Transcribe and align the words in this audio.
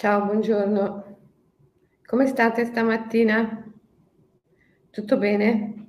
Ciao, 0.00 0.24
buongiorno. 0.24 1.18
Come 2.06 2.26
state 2.26 2.64
stamattina? 2.64 3.70
Tutto 4.88 5.18
bene? 5.18 5.86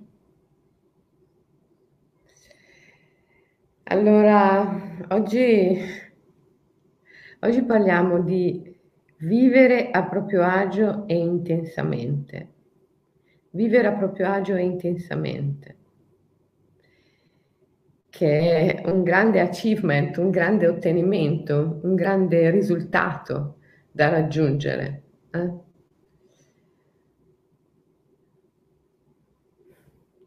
Allora, 3.84 5.05
oggi, 5.12 5.79
oggi 7.39 7.64
parliamo 7.64 8.21
di 8.21 8.78
vivere 9.20 9.92
a 9.92 10.04
proprio 10.04 10.43
agio 10.43 11.07
e 11.07 11.16
intensamente. 11.16 12.50
Vivere 13.52 13.88
a 13.88 13.93
proprio 13.93 14.30
agio 14.30 14.57
e 14.57 14.62
intensamente, 14.62 15.75
che 18.09 18.75
è 18.75 18.89
un 18.89 19.04
grande 19.04 19.39
achievement, 19.39 20.18
un 20.18 20.32
grande 20.32 20.68
ottenimento, 20.68 21.80
un 21.84 21.96
grande 21.96 22.50
risultato 22.50 23.56
da 23.91 24.09
raggiungere. 24.09 25.04
Eh? 25.31 25.51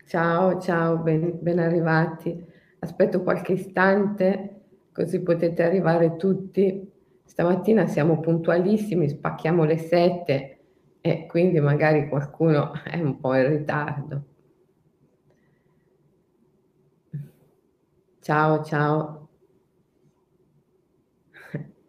Ciao, 0.07 0.61
ciao, 0.61 0.99
ben, 0.99 1.39
ben 1.41 1.59
arrivati. 1.59 2.45
Aspetto 2.81 3.23
qualche 3.23 3.55
istante 3.55 4.61
così 4.93 5.21
potete 5.23 5.63
arrivare 5.63 6.17
tutti. 6.17 6.91
Stamattina 7.25 7.87
siamo 7.87 8.21
puntualissimi, 8.21 9.09
spacchiamo 9.09 9.65
le 9.65 9.79
sette 9.79 10.59
e 11.01 11.27
quindi 11.27 11.59
magari 11.61 12.09
qualcuno 12.09 12.73
è 12.85 13.01
un 13.01 13.19
po' 13.19 13.35
in 13.35 13.49
ritardo. 13.49 14.25
Ciao, 18.21 18.63
ciao. 18.65 19.24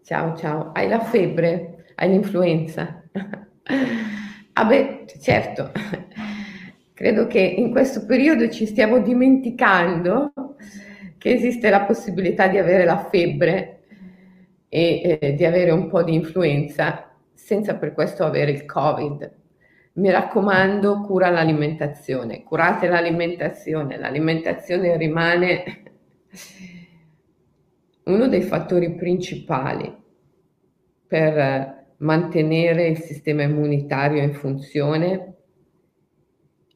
Ciao, 0.05 0.38
ciao. 0.38 0.70
Hai 0.72 0.88
la 0.88 1.00
febbre? 1.00 1.86
Hai 1.96 2.12
l'influenza? 2.12 3.05
ah 4.54 4.66
beh, 4.66 5.05
certo. 5.20 5.71
Credo 6.93 7.26
che 7.26 7.40
in 7.40 7.71
questo 7.71 8.05
periodo 8.05 8.48
ci 8.49 8.68
stiamo 8.68 8.99
dimenticando 8.99 10.32
che 11.18 11.34
esiste 11.34 11.71
la 11.71 11.85
possibilità 11.85 12.48
di 12.48 12.60
avere 12.60 12.85
la 12.85 13.07
febbre 13.10 13.79
e 14.70 15.18
eh, 15.20 15.34
di 15.34 15.44
avere 15.44 15.71
un 15.71 15.90
po' 15.90 16.04
di 16.04 16.13
influenza 16.13 17.12
senza 17.34 17.76
per 17.76 17.94
questo 17.94 18.26
avere 18.26 18.51
il 18.51 18.66
Covid. 18.66 19.34
Mi 19.94 20.12
raccomando, 20.12 21.01
cura 21.01 21.32
l'alimentazione, 21.32 22.44
curate 22.44 22.88
l'alimentazione, 22.88 23.98
l'alimentazione 23.98 24.98
rimane 24.98 25.63
uno 28.05 28.27
dei 28.27 28.41
fattori 28.41 28.94
principali 28.96 30.04
per 31.16 31.94
mantenere 31.99 32.88
il 32.88 32.98
sistema 32.98 33.44
immunitario 33.44 34.21
in 34.21 34.34
funzione 34.34 35.35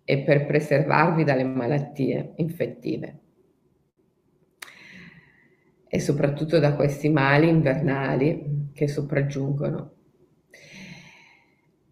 e 0.05 0.19
per 0.19 0.45
preservarvi 0.45 1.25
dalle 1.25 1.43
malattie 1.43 2.31
infettive 2.37 3.19
e 5.89 5.99
soprattutto 5.99 6.57
da 6.57 6.73
questi 6.73 7.09
mali 7.09 7.49
invernali 7.49 8.69
che 8.73 8.87
sopraggiungono. 8.87 9.91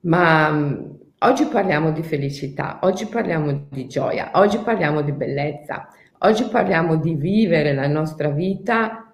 Ma 0.02 0.80
oggi 1.20 1.46
parliamo 1.52 1.92
di 1.92 2.04
felicità, 2.04 2.80
oggi 2.84 3.08
parliamo 3.08 3.68
di 3.70 3.88
gioia, 3.88 4.32
oggi 4.36 4.60
parliamo 4.60 5.02
di 5.02 5.12
bellezza, 5.12 5.90
oggi 6.20 6.46
parliamo 6.46 6.96
di 6.96 7.14
vivere 7.14 7.74
la 7.74 7.88
nostra 7.88 8.30
vita 8.30 9.14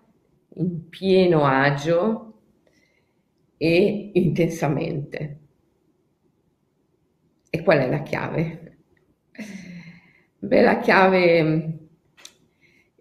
in 0.56 0.88
pieno 0.88 1.45
agio 1.45 2.33
e 3.64 4.11
intensamente. 4.16 5.39
E 7.50 7.61
qual 7.64 7.80
è 7.80 7.89
la 7.89 8.02
chiave? 8.02 8.78
Beh, 10.40 10.62
la 10.62 10.79
chiave, 10.79 11.79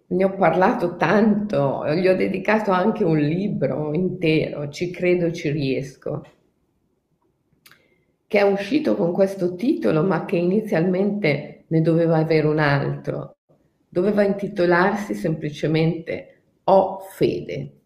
ne 0.07 0.23
ho 0.23 0.35
parlato 0.35 0.95
tanto, 0.95 1.85
gli 1.93 2.07
ho 2.07 2.15
dedicato 2.15 2.71
anche 2.71 3.03
un 3.03 3.17
libro 3.17 3.93
intero, 3.93 4.69
Ci 4.69 4.89
credo, 4.89 5.33
ci 5.33 5.49
riesco, 5.51 6.21
che 8.25 8.39
è 8.39 8.43
uscito 8.43 8.95
con 8.95 9.11
questo 9.11 9.55
titolo, 9.55 10.01
ma 10.03 10.23
che 10.23 10.37
inizialmente 10.37 11.65
ne 11.67 11.81
doveva 11.81 12.17
avere 12.17 12.47
un 12.47 12.59
altro. 12.59 13.35
Doveva 13.89 14.23
intitolarsi 14.23 15.13
semplicemente 15.13 16.43
ho 16.63 16.99
fede. 16.99 17.82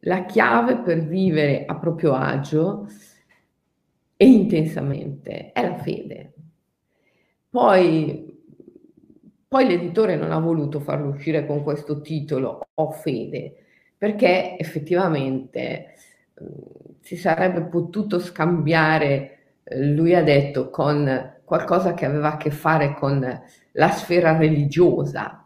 La 0.00 0.24
chiave 0.24 0.78
per 0.78 1.04
vivere 1.06 1.64
a 1.66 1.76
proprio 1.76 2.14
agio 2.14 2.86
e 4.16 4.26
intensamente 4.26 5.52
è 5.52 5.62
la 5.62 5.76
fede. 5.76 6.32
Poi, 7.50 8.38
poi 9.48 9.66
l'editore 9.66 10.16
non 10.16 10.32
ha 10.32 10.38
voluto 10.38 10.80
farlo 10.80 11.08
uscire 11.08 11.46
con 11.46 11.62
questo 11.62 12.00
titolo, 12.00 12.68
Ho 12.74 12.90
fede, 12.92 13.54
perché 13.98 14.58
effettivamente 14.58 15.94
si 17.00 17.16
sarebbe 17.16 17.62
potuto 17.62 18.18
scambiare, 18.18 19.38
lui 19.64 20.14
ha 20.14 20.22
detto, 20.22 20.70
con 20.70 21.38
qualcosa 21.44 21.94
che 21.94 22.06
aveva 22.06 22.34
a 22.34 22.36
che 22.36 22.50
fare 22.50 22.94
con 22.94 23.42
la 23.72 23.88
sfera 23.90 24.36
religiosa, 24.36 25.39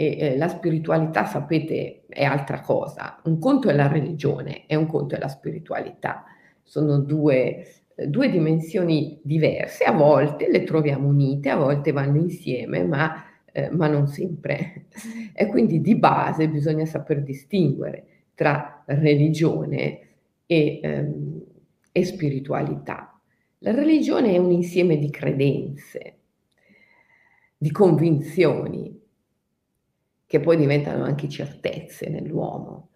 e 0.00 0.16
eh, 0.18 0.36
la 0.38 0.48
spiritualità, 0.48 1.26
sapete, 1.26 2.04
è 2.08 2.24
altra 2.24 2.62
cosa. 2.62 3.20
Un 3.24 3.38
conto 3.38 3.68
è 3.68 3.74
la 3.74 3.86
religione 3.86 4.66
e 4.66 4.74
un 4.74 4.86
conto 4.86 5.14
è 5.14 5.18
la 5.18 5.28
spiritualità. 5.28 6.24
Sono 6.62 7.00
due, 7.00 7.66
due 8.06 8.30
dimensioni 8.30 9.20
diverse, 9.22 9.84
a 9.84 9.92
volte 9.92 10.50
le 10.50 10.64
troviamo 10.64 11.06
unite, 11.06 11.50
a 11.50 11.56
volte 11.56 11.92
vanno 11.92 12.16
insieme, 12.16 12.82
ma, 12.82 13.24
eh, 13.52 13.68
ma 13.68 13.88
non 13.88 14.06
sempre. 14.06 14.86
E 15.34 15.46
quindi 15.46 15.82
di 15.82 15.96
base 15.96 16.48
bisogna 16.48 16.84
saper 16.86 17.22
distinguere 17.22 18.04
tra 18.34 18.82
religione 18.86 20.00
e, 20.46 20.80
ehm, 20.82 21.42
e 21.92 22.04
spiritualità. 22.04 23.18
La 23.58 23.72
religione 23.72 24.32
è 24.32 24.38
un 24.38 24.50
insieme 24.50 24.96
di 24.98 25.10
credenze, 25.10 26.16
di 27.56 27.70
convinzioni, 27.70 28.99
che 30.30 30.38
poi 30.38 30.56
diventano 30.56 31.02
anche 31.02 31.28
certezze 31.28 32.08
nell'uomo. 32.08 32.90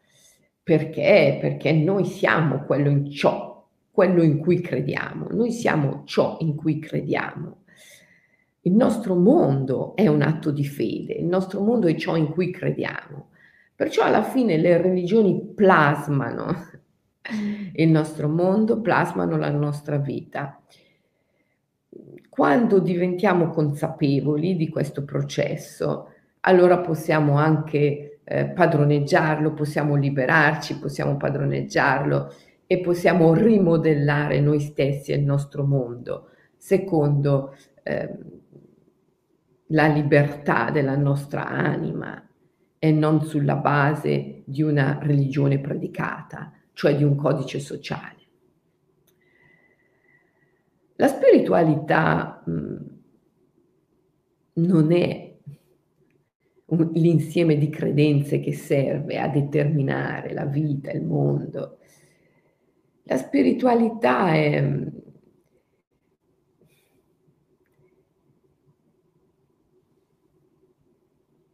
Perché? 0.62 1.36
Perché 1.40 1.72
noi 1.72 2.04
siamo 2.04 2.62
quello 2.62 2.88
in 2.88 3.10
ciò, 3.10 3.66
quello 3.90 4.22
in 4.22 4.38
cui 4.38 4.60
crediamo, 4.60 5.26
noi 5.32 5.50
siamo 5.50 6.04
ciò 6.04 6.36
in 6.42 6.54
cui 6.54 6.78
crediamo. 6.78 7.64
Il 8.60 8.72
nostro 8.74 9.16
mondo 9.16 9.96
è 9.96 10.06
un 10.06 10.22
atto 10.22 10.52
di 10.52 10.64
fede, 10.64 11.14
il 11.14 11.26
nostro 11.26 11.60
mondo 11.60 11.88
è 11.88 11.96
ciò 11.96 12.14
in 12.14 12.28
cui 12.28 12.52
crediamo. 12.52 13.30
Perciò 13.74 14.04
alla 14.04 14.22
fine 14.22 14.56
le 14.56 14.80
religioni 14.80 15.44
plasmano 15.56 16.54
il 17.74 17.88
nostro 17.88 18.28
mondo, 18.28 18.80
plasmano 18.80 19.36
la 19.36 19.50
nostra 19.50 19.96
vita. 19.96 20.62
Quando 22.28 22.78
diventiamo 22.78 23.50
consapevoli 23.50 24.54
di 24.54 24.68
questo 24.68 25.02
processo, 25.02 26.10
allora 26.46 26.78
possiamo 26.78 27.36
anche 27.36 28.20
eh, 28.24 28.46
padroneggiarlo, 28.46 29.52
possiamo 29.52 29.94
liberarci, 29.94 30.78
possiamo 30.78 31.16
padroneggiarlo 31.16 32.32
e 32.66 32.80
possiamo 32.80 33.34
rimodellare 33.34 34.40
noi 34.40 34.60
stessi 34.60 35.12
e 35.12 35.16
il 35.16 35.24
nostro 35.24 35.64
mondo 35.64 36.28
secondo 36.64 37.54
eh, 37.82 38.18
la 39.66 39.86
libertà 39.86 40.70
della 40.70 40.96
nostra 40.96 41.46
anima 41.46 42.26
e 42.78 42.90
non 42.90 43.22
sulla 43.22 43.56
base 43.56 44.42
di 44.46 44.62
una 44.62 44.98
religione 45.02 45.58
predicata, 45.58 46.52
cioè 46.72 46.96
di 46.96 47.04
un 47.04 47.16
codice 47.16 47.58
sociale. 47.58 48.16
La 50.96 51.08
spiritualità 51.08 52.42
mh, 52.46 52.52
mm, 52.52 52.76
non 54.54 54.92
è 54.92 55.23
l'insieme 56.66 57.58
di 57.58 57.68
credenze 57.68 58.40
che 58.40 58.52
serve 58.52 59.18
a 59.18 59.28
determinare 59.28 60.32
la 60.32 60.46
vita, 60.46 60.90
il 60.90 61.02
mondo. 61.04 61.78
La 63.04 63.16
spiritualità 63.18 64.32
è, 64.32 64.64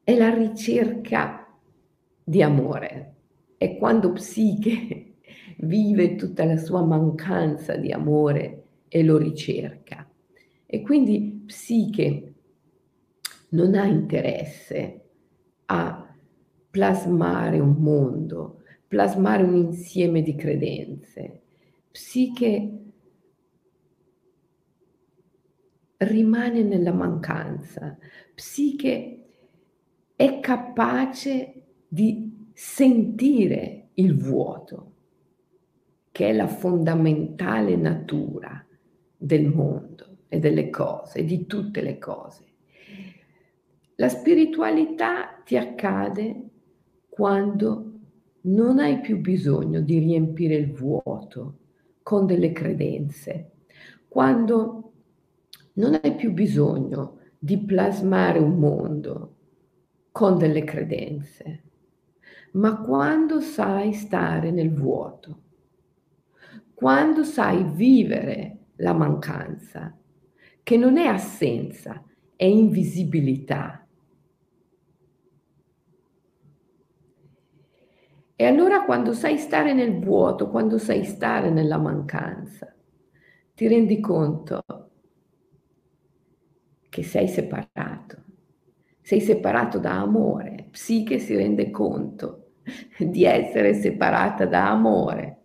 è 0.05 0.17
la 0.17 0.33
ricerca 0.33 1.59
di 2.23 2.43
amore, 2.43 3.15
è 3.57 3.77
quando 3.77 4.13
psiche 4.13 5.15
vive 5.59 6.15
tutta 6.15 6.45
la 6.45 6.57
sua 6.57 6.85
mancanza 6.85 7.77
di 7.77 7.91
amore 7.91 8.65
e 8.87 9.03
lo 9.03 9.19
ricerca. 9.19 10.09
E 10.67 10.83
quindi 10.83 11.43
psiche 11.47 12.35
non 13.51 13.75
ha 13.75 13.87
interesse 13.87 15.00
a 15.73 16.15
plasmare 16.69 17.61
un 17.61 17.77
mondo, 17.79 18.63
plasmare 18.89 19.45
un 19.45 19.55
insieme 19.55 20.21
di 20.21 20.35
credenze. 20.35 21.43
Psiche 21.93 22.79
rimane 25.99 26.63
nella 26.63 26.93
mancanza. 26.93 27.97
Psiche 28.35 29.25
è 30.17 30.41
capace 30.41 31.63
di 31.87 32.49
sentire 32.53 33.91
il 33.95 34.17
vuoto, 34.17 34.93
che 36.11 36.31
è 36.31 36.33
la 36.33 36.49
fondamentale 36.49 37.77
natura 37.77 38.65
del 39.17 39.47
mondo 39.47 40.19
e 40.27 40.41
delle 40.41 40.69
cose, 40.69 41.25
di 41.25 41.47
tutte 41.47 41.81
le 41.81 41.99
cose. 41.99 42.50
La 44.01 44.09
spiritualità 44.09 45.43
ti 45.45 45.59
accade 45.59 46.49
quando 47.07 47.99
non 48.45 48.79
hai 48.79 48.99
più 49.01 49.19
bisogno 49.19 49.83
di 49.83 49.99
riempire 49.99 50.55
il 50.55 50.73
vuoto 50.73 51.59
con 52.03 52.25
delle 52.25 52.53
credenze, 52.53 53.51
quando 54.09 54.93
non 55.75 56.01
hai 56.03 56.15
più 56.15 56.33
bisogno 56.33 57.19
di 57.39 57.59
plasmare 57.59 58.39
un 58.39 58.59
mondo 58.59 59.35
con 60.13 60.39
delle 60.39 60.65
credenze, 60.65 61.63
ma 62.53 62.81
quando 62.81 63.43
sai 63.43 63.93
stare 63.93 64.51
nel 64.51 64.73
vuoto, 64.73 65.43
quando 66.73 67.23
sai 67.23 67.71
vivere 67.71 68.61
la 68.77 68.95
mancanza, 68.95 69.95
che 70.63 70.77
non 70.79 70.97
è 70.97 71.05
assenza, 71.05 72.03
è 72.35 72.47
invisibilità. 72.47 73.80
E 78.41 78.47
allora 78.47 78.87
quando 78.87 79.13
sai 79.13 79.37
stare 79.37 79.75
nel 79.75 79.99
vuoto, 79.99 80.49
quando 80.49 80.79
sai 80.79 81.05
stare 81.05 81.51
nella 81.51 81.77
mancanza, 81.77 82.75
ti 83.55 83.69
rendi 83.69 84.01
conto 84.01 84.65
che 86.89 87.03
sei 87.03 87.29
separato. 87.29 88.25
Sei 89.03 89.21
separato 89.21 89.79
da 89.79 90.01
amore. 90.01 90.69
Psiche 90.71 91.19
si 91.19 91.37
rende 91.37 91.69
conto 91.69 92.53
di 92.97 93.27
essere 93.27 93.75
separata 93.75 94.47
da 94.47 94.71
amore 94.71 95.41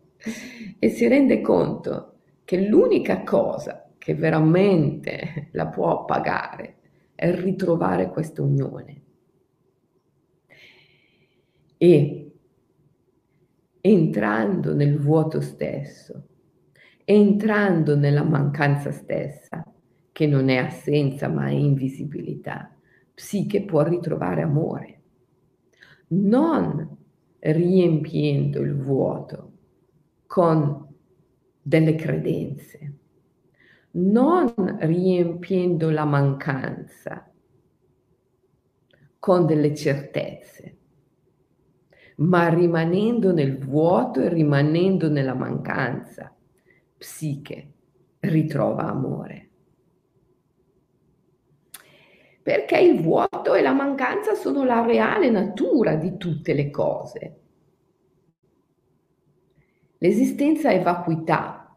e 0.79 0.87
si 0.87 1.05
rende 1.09 1.41
conto 1.41 2.19
che 2.45 2.65
l'unica 2.65 3.23
cosa 3.23 3.91
che 3.97 4.15
veramente 4.15 5.49
la 5.51 5.67
può 5.67 6.05
pagare 6.05 6.77
è 7.13 7.29
ritrovare 7.35 8.09
questa 8.09 8.41
unione. 8.41 9.01
E 11.77 12.24
entrando 13.85 14.73
nel 14.73 14.97
vuoto 14.97 15.41
stesso, 15.41 16.23
entrando 17.03 17.95
nella 17.95 18.23
mancanza 18.23 18.91
stessa, 18.91 19.63
che 20.11 20.25
non 20.25 20.49
è 20.49 20.55
assenza 20.55 21.27
ma 21.27 21.49
è 21.49 21.51
invisibilità, 21.51 22.75
psiche 23.13 23.63
può 23.63 23.83
ritrovare 23.83 24.41
amore, 24.41 25.01
non 26.07 26.97
riempiendo 27.37 28.61
il 28.61 28.75
vuoto 28.75 29.51
con 30.25 30.87
delle 31.61 31.93
credenze, 31.93 32.93
non 33.91 34.51
riempiendo 34.79 35.91
la 35.91 36.05
mancanza 36.05 37.31
con 39.19 39.45
delle 39.45 39.75
certezze, 39.75 40.77
ma 42.15 42.49
rimanendo 42.49 43.33
nel 43.33 43.57
vuoto 43.57 44.21
e 44.21 44.29
rimanendo 44.29 45.09
nella 45.09 45.33
mancanza, 45.33 46.33
psiche 46.97 47.73
ritrova 48.19 48.87
amore 48.87 49.45
perché 52.45 52.77
il 52.77 53.01
vuoto 53.01 53.55
e 53.55 53.63
la 53.63 53.73
mancanza 53.73 54.35
sono 54.35 54.63
la 54.63 54.85
reale 54.85 55.31
natura 55.31 55.95
di 55.95 56.15
tutte 56.15 56.53
le 56.53 56.69
cose. 56.69 57.39
L'esistenza 59.97 60.69
è 60.69 60.79
vacuità 60.79 61.75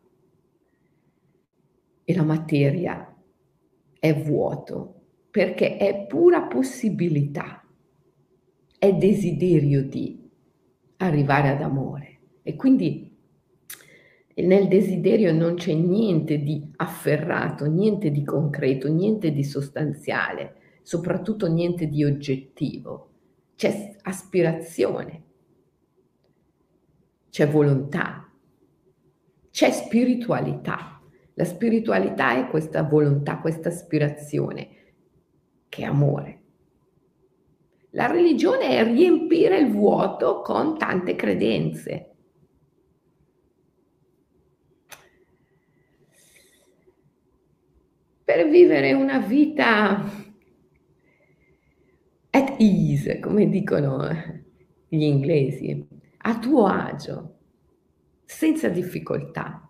e 2.05 2.14
la 2.14 2.23
materia 2.23 3.17
è 3.99 4.14
vuoto 4.14 5.05
perché 5.31 5.79
è 5.79 6.05
pura 6.05 6.43
possibilità, 6.43 7.67
è 8.79 8.93
desiderio 8.93 9.82
di 9.84 10.18
arrivare 10.99 11.49
ad 11.49 11.62
amore 11.62 12.19
e 12.43 12.55
quindi 12.56 13.09
nel 14.35 14.69
desiderio 14.69 15.33
non 15.33 15.55
c'è 15.55 15.73
niente 15.73 16.39
di 16.43 16.71
afferrato, 16.77 17.67
niente 17.67 18.11
di 18.11 18.25
concreto, 18.25 18.89
niente 18.89 19.33
di 19.33 19.43
sostanziale, 19.43 20.55
soprattutto 20.83 21.49
niente 21.49 21.89
di 21.89 22.05
oggettivo. 22.05 23.11
C'è 23.56 23.97
aspirazione, 24.03 25.23
c'è 27.31 27.49
volontà, 27.49 28.31
c'è 29.51 29.71
spiritualità. 29.73 31.01
La 31.35 31.44
spiritualità 31.44 32.37
è 32.37 32.49
questa 32.49 32.85
volontà, 32.85 33.39
questa 33.39 33.69
aspirazione, 33.71 34.69
che 35.69 35.83
è 35.83 35.85
amore. 35.85 36.43
La 37.99 38.06
religione 38.06 38.79
è 38.79 38.85
riempire 38.85 39.59
il 39.59 39.73
vuoto 39.73 40.41
con 40.41 40.79
tante 40.79 41.17
credenze. 41.17 42.15
Per 48.23 48.49
vivere 48.49 48.93
una 48.93 49.19
vita 49.19 50.09
at 52.31 52.55
ease, 52.61 53.19
come 53.19 53.49
dicono 53.49 54.09
gli 54.87 55.03
inglesi, 55.03 55.85
a 56.19 56.39
tuo 56.39 56.67
agio, 56.67 57.39
senza 58.25 58.69
difficoltà. 58.69 59.69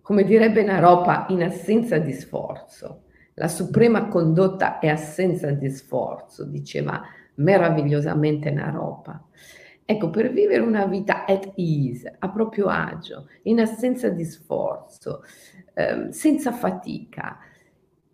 Come 0.00 0.22
direbbe 0.22 0.62
Naropa, 0.62 1.26
in 1.30 1.42
assenza 1.42 1.98
di 1.98 2.12
sforzo. 2.12 3.06
La 3.38 3.48
suprema 3.48 4.08
condotta 4.08 4.80
è 4.80 4.88
assenza 4.88 5.50
di 5.52 5.70
sforzo, 5.70 6.44
diceva 6.44 7.02
meravigliosamente 7.36 8.50
Naropa. 8.50 9.24
Ecco, 9.84 10.10
per 10.10 10.32
vivere 10.32 10.60
una 10.60 10.86
vita 10.86 11.24
at 11.24 11.52
ease, 11.54 12.16
a 12.18 12.28
proprio 12.30 12.66
agio, 12.66 13.28
in 13.44 13.60
assenza 13.60 14.08
di 14.08 14.24
sforzo, 14.24 15.22
eh, 15.72 16.08
senza 16.10 16.50
fatica, 16.50 17.38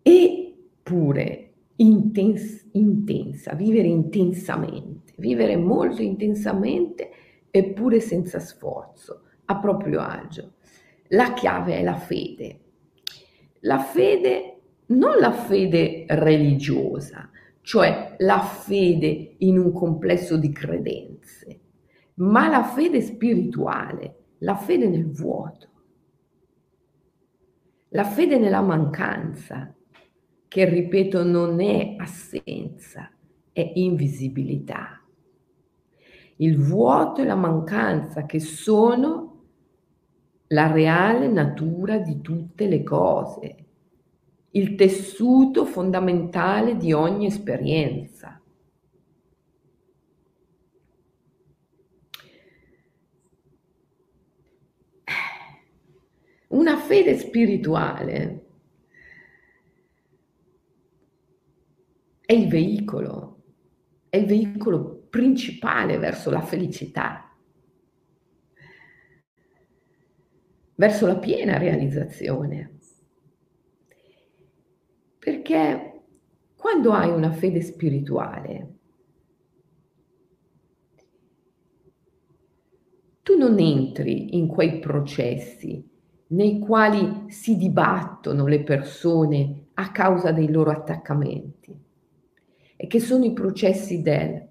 eppure 0.01 1.53
intens- 1.77 2.67
intensa, 2.73 3.53
vivere 3.55 3.87
intensamente, 3.87 5.13
vivere 5.17 5.57
molto 5.57 6.03
intensamente 6.03 7.09
eppure 7.49 7.99
senza 7.99 8.39
sforzo, 8.39 9.23
a 9.45 9.57
proprio 9.57 10.01
agio. 10.01 10.53
La 11.09 11.33
chiave 11.33 11.79
è 11.79 11.83
la 11.83 11.95
fede. 11.95 12.59
La 13.61 13.79
fede, 13.79 14.54
non 14.87 15.17
la 15.19 15.31
fede 15.31 16.05
religiosa, 16.07 17.29
cioè 17.61 18.15
la 18.19 18.39
fede 18.39 19.35
in 19.39 19.57
un 19.57 19.71
complesso 19.71 20.37
di 20.37 20.51
credenze, 20.51 21.59
ma 22.15 22.47
la 22.47 22.63
fede 22.63 23.01
spirituale, 23.01 24.15
la 24.39 24.55
fede 24.55 24.87
nel 24.87 25.09
vuoto, 25.09 25.69
la 27.89 28.03
fede 28.03 28.37
nella 28.37 28.61
mancanza, 28.61 29.73
che 30.47 30.65
ripeto 30.65 31.23
non 31.23 31.59
è 31.59 31.95
assenza, 31.97 33.09
è 33.51 33.71
invisibilità. 33.75 35.01
Il 36.37 36.57
vuoto 36.57 37.21
e 37.21 37.25
la 37.25 37.35
mancanza 37.35 38.25
che 38.25 38.39
sono 38.39 39.43
la 40.47 40.71
reale 40.71 41.27
natura 41.27 41.97
di 41.97 42.21
tutte 42.21 42.67
le 42.67 42.83
cose, 42.83 43.64
il 44.55 44.75
tessuto 44.75 45.65
fondamentale 45.65 46.77
di 46.77 46.93
ogni 46.93 47.25
esperienza. 47.25 48.41
Una 56.47 56.77
fede 56.77 57.17
spirituale 57.17 58.45
è 62.21 62.31
il 62.31 62.47
veicolo, 62.47 63.43
è 64.07 64.15
il 64.17 64.25
veicolo 64.25 65.07
principale 65.09 65.97
verso 65.97 66.29
la 66.31 66.41
felicità, 66.41 67.29
verso 70.75 71.07
la 71.07 71.17
piena 71.17 71.57
realizzazione. 71.57 72.74
Perché 75.25 76.01
quando 76.55 76.91
hai 76.91 77.09
una 77.09 77.31
fede 77.31 77.59
spirituale, 77.61 78.73
non 83.35 83.57
entri 83.57 84.37
in 84.37 84.45
quei 84.45 84.77
processi 84.77 85.83
nei 86.27 86.59
quali 86.59 87.25
si 87.27 87.57
dibattono 87.57 88.45
le 88.45 88.61
persone 88.61 89.69
a 89.73 89.91
causa 89.91 90.31
dei 90.31 90.49
loro 90.49 90.69
attaccamenti 90.69 91.75
e 92.75 92.85
che 92.85 92.99
sono 92.99 93.25
i 93.25 93.33
processi 93.33 94.03
del 94.03 94.47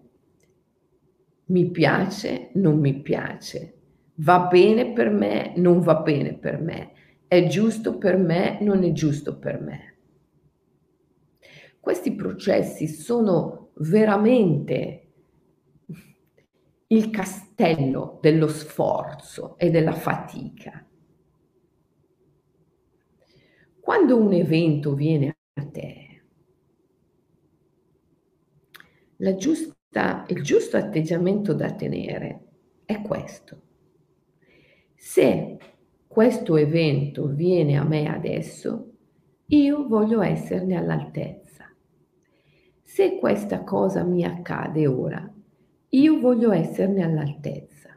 mi 1.47 1.71
piace, 1.71 2.50
non 2.54 2.81
mi 2.81 3.00
piace, 3.00 3.75
va 4.16 4.49
bene 4.50 4.93
per 4.93 5.11
me, 5.11 5.52
non 5.57 5.81
va 5.81 5.97
bene 5.97 6.35
per 6.35 6.61
me, 6.61 6.90
è 7.28 7.47
giusto 7.47 7.97
per 7.97 8.16
me, 8.16 8.59
non 8.61 8.83
è 8.83 8.90
giusto 8.93 9.38
per 9.38 9.61
me. 9.61 9.94
Questi 11.85 12.14
processi 12.14 12.87
sono 12.87 13.73
veramente 13.75 15.12
il 16.87 17.11
castello 17.11 18.19
dello 18.23 18.49
sforzo 18.49 19.59
e 19.59 19.69
della 19.69 19.93
fatica. 19.93 20.83
Quando 23.81 24.17
un 24.17 24.33
evento 24.33 24.95
viene 24.95 25.37
a 25.53 25.67
te, 25.67 26.23
giusta, 29.37 30.25
il 30.29 30.43
giusto 30.43 30.79
atteggiamento 30.79 31.53
da 31.53 31.71
tenere 31.75 32.45
è 32.87 33.03
questo. 33.03 33.61
Se 34.95 35.59
questo 36.07 36.57
evento 36.57 37.26
viene 37.26 37.76
a 37.76 37.85
me 37.85 38.09
adesso, 38.09 38.91
io 39.49 39.87
voglio 39.87 40.23
esserne 40.23 40.79
all'altezza. 40.79 41.44
Se 42.95 43.19
questa 43.19 43.65
cosa 43.65 44.05
mi 44.05 44.25
accade 44.25 44.87
ora, 44.87 45.29
io 45.89 46.21
voglio 46.21 46.53
esserne 46.53 47.03
all'altezza. 47.03 47.89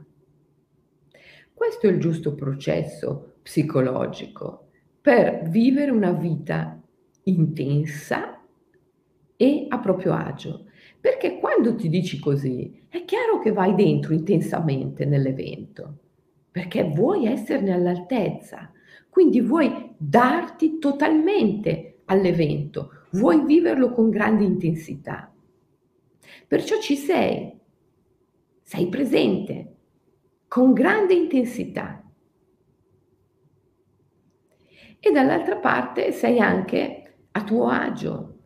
Questo 1.53 1.85
è 1.85 1.91
il 1.91 1.99
giusto 1.99 2.33
processo 2.33 3.35
psicologico 3.43 4.69
per 4.99 5.49
vivere 5.49 5.91
una 5.91 6.13
vita 6.13 6.81
intensa 7.25 8.41
e 9.35 9.65
a 9.69 9.77
proprio 9.77 10.13
agio. 10.13 10.65
Perché 10.99 11.37
quando 11.37 11.75
ti 11.75 11.89
dici 11.89 12.17
così, 12.19 12.87
è 12.89 13.05
chiaro 13.05 13.37
che 13.37 13.51
vai 13.51 13.75
dentro 13.75 14.15
intensamente 14.15 15.05
nell'evento, 15.05 15.97
perché 16.49 16.85
vuoi 16.85 17.27
esserne 17.27 17.71
all'altezza, 17.71 18.71
quindi 19.09 19.41
vuoi 19.41 19.93
darti 19.95 20.79
totalmente 20.79 21.99
all'evento, 22.05 23.05
vuoi 23.17 23.43
viverlo 23.45 23.91
con 23.91 24.09
grande 24.09 24.43
intensità. 24.43 25.33
Perciò 26.47 26.79
ci 26.79 26.95
sei, 26.95 27.59
sei 28.61 28.87
presente. 28.87 29.75
Con 30.47 30.71
grande 30.71 31.13
intensità. 31.13 32.01
E 34.99 35.11
dall'altra 35.11 35.57
parte 35.57 36.11
sei 36.11 36.39
anche 36.39 37.15
a 37.31 37.43
tuo 37.43 37.67
agio, 37.67 38.37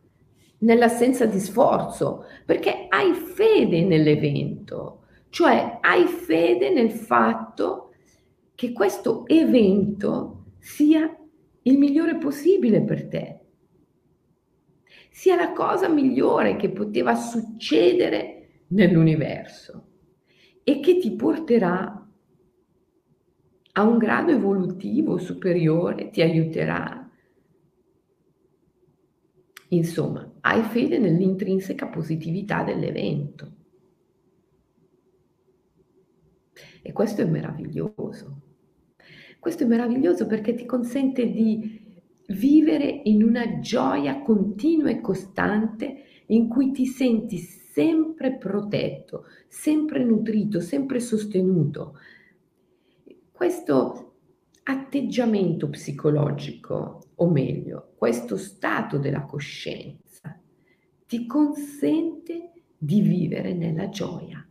nell'assenza 0.58 1.26
di 1.26 1.38
sforzo, 1.38 2.24
perché 2.44 2.86
hai 2.88 3.14
fede 3.14 3.84
nell'evento, 3.84 5.04
cioè 5.30 5.78
hai 5.80 6.06
fede 6.06 6.70
nel 6.70 6.90
fatto 6.90 7.94
che 8.54 8.72
questo 8.72 9.26
evento 9.26 10.44
sia 10.58 11.16
il 11.62 11.78
migliore 11.78 12.16
possibile 12.16 12.82
per 12.82 13.08
te, 13.08 13.40
sia 15.12 15.36
la 15.36 15.52
cosa 15.52 15.88
migliore 15.88 16.56
che 16.56 16.70
poteva 16.70 17.14
succedere 17.14 18.64
nell'universo 18.68 19.88
e 20.64 20.80
che 20.80 20.98
ti 20.98 21.14
porterà 21.14 22.10
a 23.74 23.82
un 23.82 23.98
grado 23.98 24.32
evolutivo 24.32 25.18
superiore, 25.18 26.10
ti 26.10 26.22
aiuterà. 26.22 27.10
Insomma, 29.68 30.30
hai 30.40 30.62
fede 30.62 30.98
nell'intrinseca 30.98 31.88
positività 31.88 32.62
dell'evento. 32.62 33.52
E 36.82 36.92
questo 36.92 37.22
è 37.22 37.24
meraviglioso. 37.24 38.40
Questo 39.38 39.64
è 39.64 39.66
meraviglioso 39.66 40.26
perché 40.26 40.54
ti 40.54 40.66
consente 40.66 41.30
di 41.30 41.81
vivere 42.32 43.02
in 43.04 43.22
una 43.22 43.58
gioia 43.60 44.22
continua 44.22 44.90
e 44.90 45.00
costante 45.00 46.04
in 46.26 46.48
cui 46.48 46.70
ti 46.72 46.86
senti 46.86 47.38
sempre 47.38 48.36
protetto, 48.36 49.24
sempre 49.48 50.02
nutrito, 50.04 50.60
sempre 50.60 51.00
sostenuto, 51.00 51.98
questo 53.30 54.14
atteggiamento 54.64 55.68
psicologico, 55.68 57.00
o 57.16 57.28
meglio, 57.28 57.92
questo 57.96 58.36
stato 58.36 58.98
della 58.98 59.22
coscienza, 59.22 60.38
ti 61.06 61.26
consente 61.26 62.52
di 62.78 63.00
vivere 63.00 63.52
nella 63.52 63.88
gioia. 63.88 64.46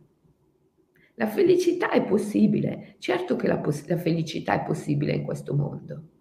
La 1.14 1.26
felicità 1.26 1.90
è 1.90 2.04
possibile, 2.04 2.96
certo 2.98 3.36
che 3.36 3.46
la, 3.46 3.58
poss- 3.58 3.86
la 3.88 3.96
felicità 3.96 4.60
è 4.60 4.64
possibile 4.64 5.12
in 5.12 5.24
questo 5.24 5.54
mondo. 5.54 6.11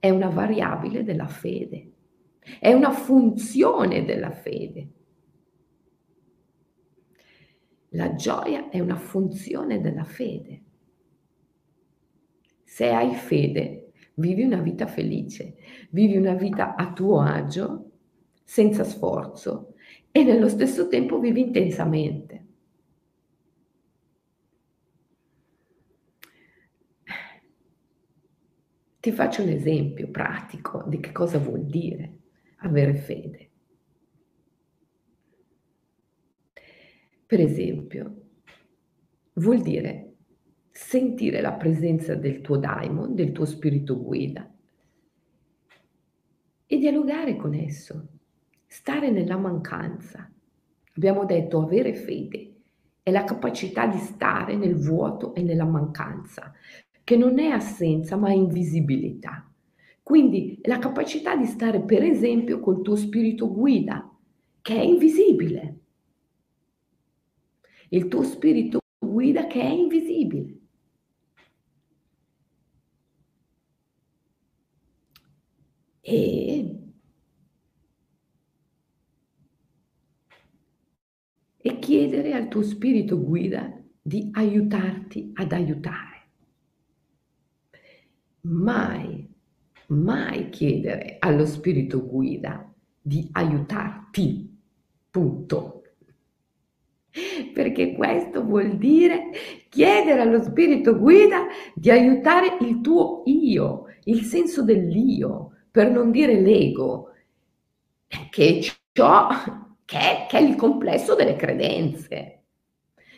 È 0.00 0.08
una 0.10 0.30
variabile 0.30 1.04
della 1.04 1.28
fede, 1.28 1.92
è 2.58 2.72
una 2.72 2.90
funzione 2.90 4.04
della 4.04 4.30
fede. 4.30 4.88
La 7.90 8.14
gioia 8.14 8.70
è 8.70 8.80
una 8.80 8.96
funzione 8.96 9.80
della 9.80 10.04
fede. 10.04 10.62
Se 12.64 12.88
hai 12.88 13.14
fede, 13.14 13.92
vivi 14.14 14.42
una 14.42 14.62
vita 14.62 14.86
felice, 14.86 15.56
vivi 15.90 16.16
una 16.16 16.34
vita 16.34 16.76
a 16.76 16.92
tuo 16.92 17.20
agio, 17.20 17.90
senza 18.42 18.84
sforzo 18.84 19.74
e 20.10 20.24
nello 20.24 20.48
stesso 20.48 20.88
tempo 20.88 21.18
vivi 21.18 21.40
intensamente. 21.40 22.29
Ti 29.00 29.12
faccio 29.12 29.42
un 29.42 29.48
esempio 29.48 30.10
pratico 30.10 30.84
di 30.86 31.00
che 31.00 31.10
cosa 31.10 31.38
vuol 31.38 31.64
dire 31.64 32.18
avere 32.56 32.94
fede. 32.94 33.48
Per 37.24 37.40
esempio, 37.40 38.14
vuol 39.34 39.62
dire 39.62 40.16
sentire 40.70 41.40
la 41.40 41.52
presenza 41.52 42.14
del 42.14 42.42
tuo 42.42 42.58
daimon, 42.58 43.14
del 43.14 43.32
tuo 43.32 43.46
spirito 43.46 44.02
guida 44.02 44.52
e 46.66 46.78
dialogare 46.78 47.36
con 47.36 47.54
esso, 47.54 48.06
stare 48.66 49.10
nella 49.10 49.38
mancanza. 49.38 50.30
Abbiamo 50.94 51.24
detto 51.24 51.62
avere 51.62 51.94
fede 51.94 52.50
è 53.02 53.10
la 53.10 53.24
capacità 53.24 53.86
di 53.86 53.98
stare 53.98 54.56
nel 54.56 54.76
vuoto 54.76 55.34
e 55.34 55.42
nella 55.42 55.64
mancanza, 55.64 56.52
che 57.10 57.16
non 57.16 57.40
è 57.40 57.46
assenza 57.46 58.14
ma 58.14 58.30
invisibilità. 58.30 59.44
Quindi 60.00 60.60
la 60.62 60.78
capacità 60.78 61.34
di 61.34 61.44
stare 61.44 61.80
per 61.80 62.04
esempio 62.04 62.60
col 62.60 62.82
tuo 62.82 62.94
spirito 62.94 63.52
guida, 63.52 64.16
che 64.62 64.76
è 64.76 64.80
invisibile. 64.80 65.78
Il 67.88 68.06
tuo 68.06 68.22
spirito 68.22 68.78
guida 68.96 69.48
che 69.48 69.60
è 69.60 69.68
invisibile. 69.70 70.58
e, 76.02 76.78
e 81.56 81.78
chiedere 81.80 82.32
al 82.34 82.46
tuo 82.48 82.62
spirito 82.62 83.20
guida 83.20 83.82
di 84.00 84.28
aiutarti 84.32 85.32
ad 85.34 85.52
aiutare. 85.52 86.09
Mai, 88.42 89.28
mai 89.88 90.48
chiedere 90.48 91.16
allo 91.18 91.44
spirito 91.44 92.06
guida 92.06 92.72
di 93.00 93.28
aiutarti, 93.32 94.58
punto. 95.10 95.82
Perché 97.52 97.92
questo 97.92 98.44
vuol 98.44 98.78
dire 98.78 99.30
chiedere 99.68 100.20
allo 100.20 100.42
spirito 100.42 100.96
guida 100.98 101.46
di 101.74 101.90
aiutare 101.90 102.56
il 102.60 102.80
tuo 102.80 103.22
io, 103.26 103.86
il 104.04 104.22
senso 104.22 104.62
dell'io, 104.62 105.56
per 105.70 105.90
non 105.90 106.10
dire 106.10 106.40
l'ego, 106.40 107.12
che 108.30 108.60
ciò 108.92 109.28
che 109.84 109.98
è, 109.98 110.26
che 110.28 110.38
è 110.38 110.40
il 110.40 110.56
complesso 110.56 111.14
delle 111.14 111.36
credenze, 111.36 112.42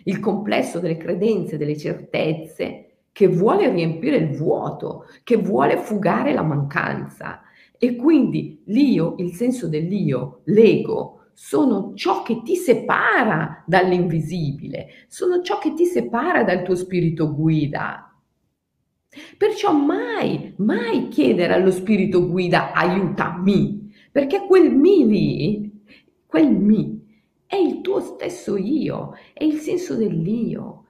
il 0.04 0.18
complesso 0.20 0.80
delle 0.80 0.96
credenze, 0.96 1.58
delle 1.58 1.76
certezze, 1.76 2.91
che 3.12 3.28
vuole 3.28 3.70
riempire 3.70 4.16
il 4.16 4.36
vuoto, 4.36 5.06
che 5.22 5.36
vuole 5.36 5.76
fugare 5.76 6.32
la 6.32 6.42
mancanza. 6.42 7.42
E 7.78 7.96
quindi 7.96 8.62
l'io, 8.66 9.14
il 9.18 9.34
senso 9.34 9.68
dell'io, 9.68 10.40
l'ego, 10.44 11.26
sono 11.34 11.92
ciò 11.94 12.22
che 12.22 12.42
ti 12.42 12.56
separa 12.56 13.64
dall'invisibile, 13.66 14.86
sono 15.08 15.42
ciò 15.42 15.58
che 15.58 15.74
ti 15.74 15.84
separa 15.84 16.44
dal 16.44 16.62
tuo 16.62 16.74
spirito 16.74 17.34
guida. 17.34 18.06
Perciò 19.36 19.72
mai, 19.72 20.54
mai 20.58 21.08
chiedere 21.08 21.52
allo 21.52 21.70
spirito 21.70 22.28
guida 22.28 22.72
aiutami, 22.72 23.92
perché 24.10 24.46
quel 24.46 24.74
mi 24.74 25.06
lì, 25.06 25.72
quel 26.26 26.50
mi, 26.50 27.00
è 27.46 27.56
il 27.56 27.82
tuo 27.82 28.00
stesso 28.00 28.56
io, 28.56 29.14
è 29.34 29.44
il 29.44 29.58
senso 29.58 29.96
dell'io. 29.96 30.86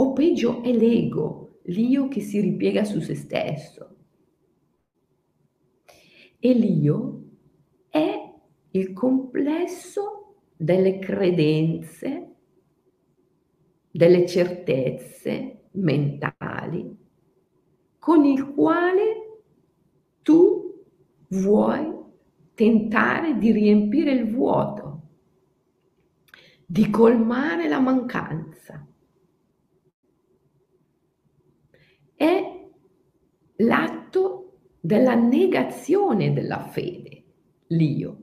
O 0.00 0.12
peggio 0.12 0.62
è 0.62 0.72
l'ego, 0.72 1.60
l'io 1.64 2.08
che 2.08 2.20
si 2.20 2.40
ripiega 2.40 2.84
su 2.84 3.00
se 3.00 3.14
stesso. 3.14 3.96
E 6.38 6.52
l'io 6.52 7.24
è 7.88 8.34
il 8.70 8.92
complesso 8.92 10.36
delle 10.56 10.98
credenze, 10.98 12.34
delle 13.90 14.26
certezze 14.26 15.68
mentali 15.72 16.96
con 17.98 18.24
il 18.24 18.54
quale 18.54 19.40
tu 20.22 20.82
vuoi 21.28 21.92
tentare 22.54 23.36
di 23.36 23.50
riempire 23.52 24.12
il 24.12 24.32
vuoto, 24.32 25.02
di 26.64 26.88
colmare 26.88 27.68
la 27.68 27.80
mancanza. 27.80 28.86
È 32.18 32.68
l'atto 33.58 34.58
della 34.80 35.14
negazione 35.14 36.32
della 36.32 36.64
fede, 36.64 37.24
l'io. 37.68 38.22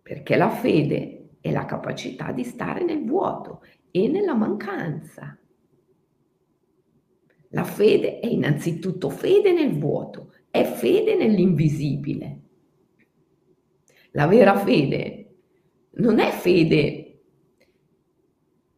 Perché 0.00 0.36
la 0.36 0.50
fede 0.50 1.30
è 1.40 1.50
la 1.50 1.64
capacità 1.64 2.30
di 2.30 2.44
stare 2.44 2.84
nel 2.84 3.04
vuoto 3.04 3.64
e 3.90 4.06
nella 4.06 4.34
mancanza. 4.34 5.36
La 7.48 7.64
fede 7.64 8.20
è 8.20 8.28
innanzitutto 8.28 9.10
fede 9.10 9.52
nel 9.52 9.76
vuoto, 9.76 10.32
è 10.48 10.62
fede 10.62 11.16
nell'invisibile. 11.16 12.40
La 14.12 14.28
vera 14.28 14.56
fede 14.58 15.34
non 15.94 16.20
è 16.20 16.30
fede 16.30 17.03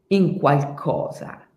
in 0.09 0.39
qualcosa, 0.39 1.49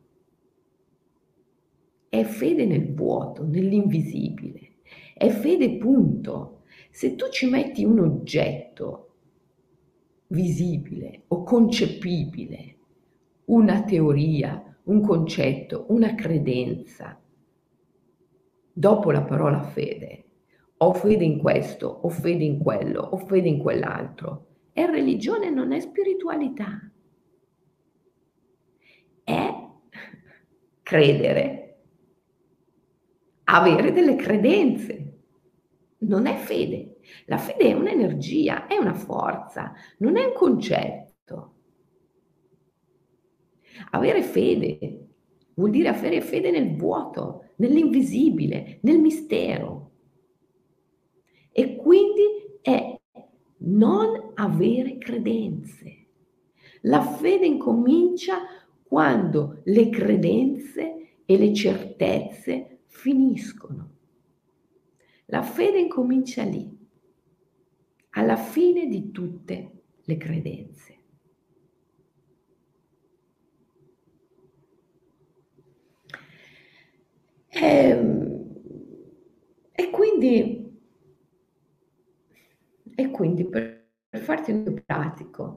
è 2.10 2.24
fede 2.24 2.66
nel 2.66 2.94
vuoto, 2.94 3.46
nell'invisibile, 3.46 4.78
è 5.14 5.30
fede 5.30 5.78
punto. 5.78 6.62
Se 6.92 7.16
tu 7.16 7.30
ci 7.30 7.48
metti 7.48 7.84
un 7.86 8.00
oggetto 8.00 9.14
visibile 10.28 11.24
o 11.28 11.44
concepibile, 11.44 12.78
una 13.46 13.84
teoria, 13.84 14.64
un 14.84 15.02
concetto, 15.02 15.86
una 15.90 16.16
credenza, 16.16 17.22
dopo 18.74 19.12
la 19.12 19.24
parola 19.24 19.62
fede, 19.62 20.26
ho 20.78 20.94
fede 20.94 21.26
in 21.26 21.40
questo, 21.40 21.88
ho 21.88 22.10
fede 22.10 22.44
in 22.44 22.60
quello, 22.60 23.02
ho 23.02 23.18
fede 23.18 23.50
in 23.50 23.60
quell'altro, 23.60 24.48
è 24.72 24.86
religione, 24.86 25.50
non 25.50 25.74
è 25.74 25.80
spiritualità. 25.80 26.90
È 29.24 29.68
credere 30.90 31.60
avere 33.44 33.92
delle 33.92 34.16
credenze. 34.16 35.06
Non 36.00 36.26
è 36.26 36.36
fede. 36.36 36.98
La 37.26 37.38
fede 37.38 37.70
è 37.70 37.74
un'energia, 37.74 38.66
è 38.66 38.76
una 38.78 38.96
forza, 38.96 39.74
non 40.00 40.18
è 40.18 40.26
un 40.26 40.34
concetto. 40.34 41.54
Avere 43.92 44.24
fede 44.24 45.08
vuol 45.54 45.70
dire 45.70 45.90
avere 45.90 46.22
fede 46.22 46.50
nel 46.50 46.76
vuoto, 46.76 47.52
nell'invisibile, 47.58 48.80
nel 48.82 49.00
mistero. 49.00 49.92
E 51.52 51.76
quindi 51.76 52.24
è 52.62 53.00
non 53.58 54.32
avere 54.36 54.98
credenze. 54.98 56.08
La 56.82 57.02
fede 57.02 57.46
incomincia 57.46 58.38
quando 58.90 59.62
le 59.66 59.90
credenze 59.90 61.20
e 61.24 61.38
le 61.38 61.54
certezze 61.54 62.80
finiscono. 62.88 63.92
La 65.26 65.44
fede 65.44 65.78
incomincia 65.80 66.44
lì, 66.44 66.76
alla 68.10 68.36
fine 68.36 68.88
di 68.88 69.12
tutte 69.12 69.84
le 70.06 70.18
credenze. 70.18 70.98
E, 77.48 77.60
ehm, 77.62 78.54
e 79.72 79.90
quindi, 79.92 80.82
e 82.96 83.12
quindi 83.12 83.46
per, 83.46 83.86
per 84.10 84.22
farti 84.22 84.52
un 84.52 84.82
pratico, 84.84 85.49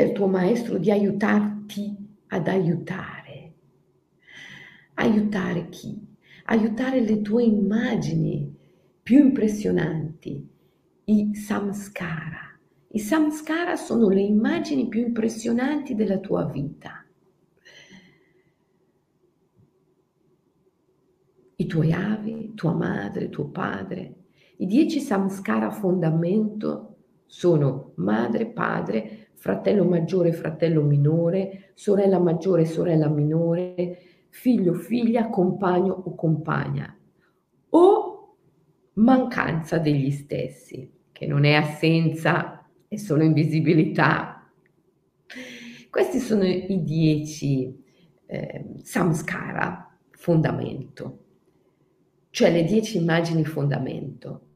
chiedi 0.00 0.12
tuo 0.12 0.26
maestro 0.26 0.78
di 0.78 0.90
aiutarti 0.90 1.96
ad 2.28 2.48
aiutare 2.48 3.20
aiutare 5.00 5.68
chi? 5.68 5.98
Aiutare 6.44 7.00
le 7.00 7.22
tue 7.22 7.44
immagini 7.44 8.54
più 9.02 9.18
impressionanti, 9.18 10.46
i 11.04 11.34
samskara. 11.34 12.58
I 12.88 12.98
samskara 12.98 13.76
sono 13.76 14.08
le 14.08 14.20
immagini 14.20 14.88
più 14.88 15.00
impressionanti 15.00 15.94
della 15.94 16.18
tua 16.18 16.44
vita. 16.44 17.04
I 21.56 21.66
tuoi 21.66 21.92
avi, 21.92 22.52
tua 22.54 22.74
madre, 22.74 23.28
tuo 23.28 23.48
padre. 23.48 24.14
I 24.56 24.66
dieci 24.66 25.00
samskara 25.00 25.70
fondamento 25.70 26.96
sono 27.26 27.92
madre, 27.96 28.46
padre, 28.46 29.19
fratello 29.40 29.84
maggiore, 29.84 30.32
fratello 30.34 30.82
minore, 30.82 31.70
sorella 31.72 32.18
maggiore, 32.18 32.66
sorella 32.66 33.08
minore, 33.08 33.98
figlio, 34.28 34.74
figlia, 34.74 35.30
compagno 35.30 35.94
o 35.94 36.14
compagna, 36.14 36.94
o 37.70 38.36
mancanza 38.94 39.78
degli 39.78 40.10
stessi, 40.10 40.92
che 41.10 41.26
non 41.26 41.44
è 41.44 41.54
assenza, 41.54 42.68
è 42.86 42.96
solo 42.96 43.22
invisibilità. 43.22 44.46
Questi 45.88 46.18
sono 46.18 46.44
i 46.44 46.82
dieci 46.84 47.82
eh, 48.26 48.74
samskara, 48.82 49.96
fondamento, 50.10 51.18
cioè 52.28 52.52
le 52.52 52.64
dieci 52.64 52.98
immagini 52.98 53.46
fondamento. 53.46 54.48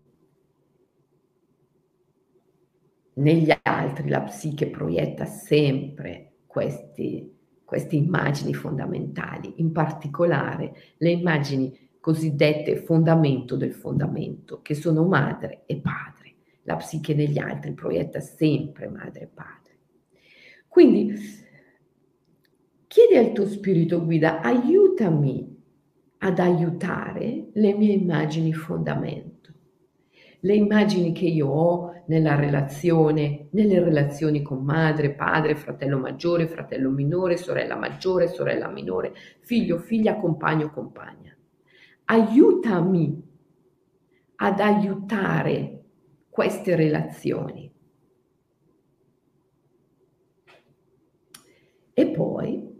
Negli 3.15 3.53
altri 3.63 4.09
la 4.09 4.23
psiche 4.23 4.69
proietta 4.69 5.25
sempre 5.25 6.33
questi 6.47 7.35
queste 7.65 7.97
immagini 7.97 8.55
fondamentali, 8.55 9.55
in 9.57 9.73
particolare 9.73 10.75
le 10.99 11.11
immagini 11.11 11.77
cosiddette 11.99 12.77
fondamento 12.77 13.57
del 13.57 13.73
fondamento, 13.73 14.61
che 14.63 14.75
sono 14.75 15.05
madre 15.05 15.63
e 15.67 15.79
padre. 15.79 16.35
La 16.63 16.77
psiche 16.77 17.15
degli 17.15 17.39
altri 17.39 17.73
proietta 17.73 18.21
sempre 18.21 18.89
madre 18.89 19.23
e 19.23 19.27
padre. 19.27 19.79
Quindi 20.69 21.15
chiedi 22.87 23.17
al 23.17 23.33
tuo 23.33 23.47
spirito 23.47 24.05
guida, 24.05 24.41
aiutami 24.41 25.63
ad 26.19 26.39
aiutare 26.39 27.49
le 27.53 27.75
mie 27.75 27.93
immagini 27.93 28.53
fondamento 28.53 29.34
le 30.45 30.55
immagini 30.55 31.13
che 31.13 31.25
io 31.25 31.49
ho 31.49 32.03
nella 32.07 32.35
relazione, 32.35 33.49
nelle 33.53 33.83
relazioni 33.83 34.43
con 34.43 34.63
madre, 34.63 35.15
padre, 35.15 35.57
fratello 35.57 35.99
maggiore, 35.99 36.47
fratello 36.47 36.91
minore, 36.91 37.39
sorella 37.39 37.77
maggiore, 37.77 38.29
sorella 38.29 38.69
minore, 38.69 39.15
figlio, 39.41 39.79
figlia, 39.79 40.17
compagno, 40.17 40.71
compagna. 40.71 41.35
Aiutami 42.05 43.23
ad 44.37 44.61
aiutare 44.61 45.85
queste 46.29 46.77
relazioni. 46.77 47.73
E 51.95 52.07
poi 52.09 52.71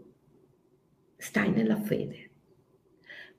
stai 1.17 1.49
nella 1.49 1.77
fede. 1.77 2.29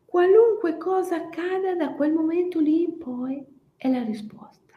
Qualunque 0.05 0.79
cosa 0.79 1.15
accada 1.15 1.77
da 1.77 1.93
quel 1.93 2.13
momento 2.13 2.59
lì 2.59 2.83
in 2.83 2.99
poi, 2.99 3.55
è 3.77 3.89
la 3.91 4.03
risposta. 4.03 4.75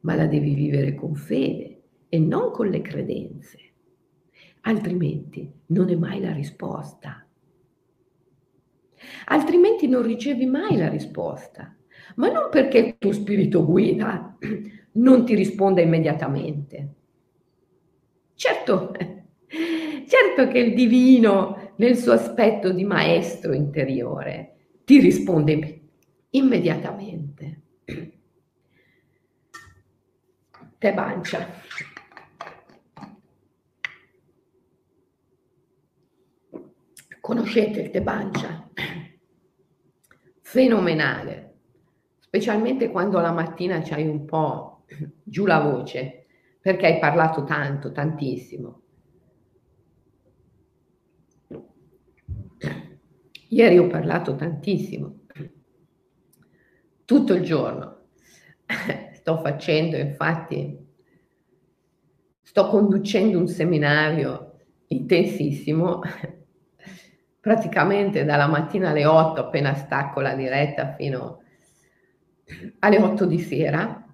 Ma 0.00 0.14
la 0.14 0.26
devi 0.26 0.54
vivere 0.54 0.94
con 0.94 1.14
fede 1.14 1.82
e 2.08 2.18
non 2.18 2.50
con 2.52 2.68
le 2.68 2.80
credenze, 2.80 3.58
altrimenti 4.62 5.50
non 5.66 5.88
è 5.90 5.94
mai 5.94 6.20
la 6.20 6.32
risposta. 6.32 7.24
altrimenti 9.26 9.88
non 9.88 10.02
ricevi 10.02 10.46
mai 10.46 10.76
la 10.76 10.88
risposta. 10.88 11.74
Ma 12.16 12.30
non 12.30 12.48
perché 12.50 12.78
il 12.78 12.98
tuo 12.98 13.12
spirito 13.12 13.64
guida 13.64 14.36
non 14.92 15.24
ti 15.24 15.34
risponda 15.34 15.80
immediatamente. 15.80 16.94
Certo, 18.34 18.92
certo 19.46 20.48
che 20.48 20.58
il 20.58 20.74
divino 20.74 21.72
nel 21.76 21.96
suo 21.96 22.12
aspetto 22.12 22.72
di 22.72 22.84
maestro 22.84 23.52
interiore 23.52 24.56
ti 24.84 24.98
risponde 24.98 25.79
immediatamente. 26.30 27.62
Te 30.78 30.94
bancia. 30.94 31.46
Conoscete 37.20 37.80
il 37.82 37.90
Tebancia? 37.90 38.68
Fenomenale, 40.40 41.58
specialmente 42.18 42.90
quando 42.90 43.20
la 43.20 43.30
mattina 43.30 43.80
c'hai 43.82 44.06
un 44.08 44.24
po' 44.24 44.84
giù 45.22 45.46
la 45.46 45.60
voce, 45.60 46.26
perché 46.60 46.86
hai 46.86 46.98
parlato 46.98 47.44
tanto, 47.44 47.92
tantissimo. 47.92 48.82
Ieri 53.50 53.78
ho 53.78 53.86
parlato 53.86 54.34
tantissimo, 54.34 55.19
tutto 57.10 57.34
il 57.34 57.42
giorno. 57.42 58.02
Sto 59.14 59.38
facendo, 59.38 59.96
infatti, 59.96 60.78
sto 62.40 62.68
conducendo 62.68 63.36
un 63.36 63.48
seminario 63.48 64.58
intensissimo 64.86 66.02
praticamente 67.40 68.24
dalla 68.24 68.46
mattina 68.46 68.90
alle 68.90 69.06
8 69.06 69.40
appena 69.40 69.74
stacco 69.74 70.20
la 70.20 70.34
diretta 70.34 70.94
fino 70.94 71.42
alle 72.78 72.98
8 72.98 73.24
di 73.24 73.40
sera, 73.40 74.04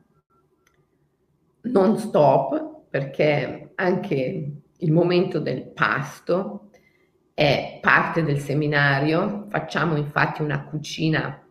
non 1.65 1.99
stop 1.99 2.87
perché 2.89 3.73
anche 3.75 4.53
il 4.75 4.93
momento 4.93 5.39
del 5.39 5.67
pasto 5.67 6.71
è 7.35 7.79
parte 7.83 8.23
del 8.23 8.39
seminario, 8.39 9.47
facciamo 9.51 9.97
infatti 9.97 10.41
una 10.41 10.65
cucina, 10.65 11.46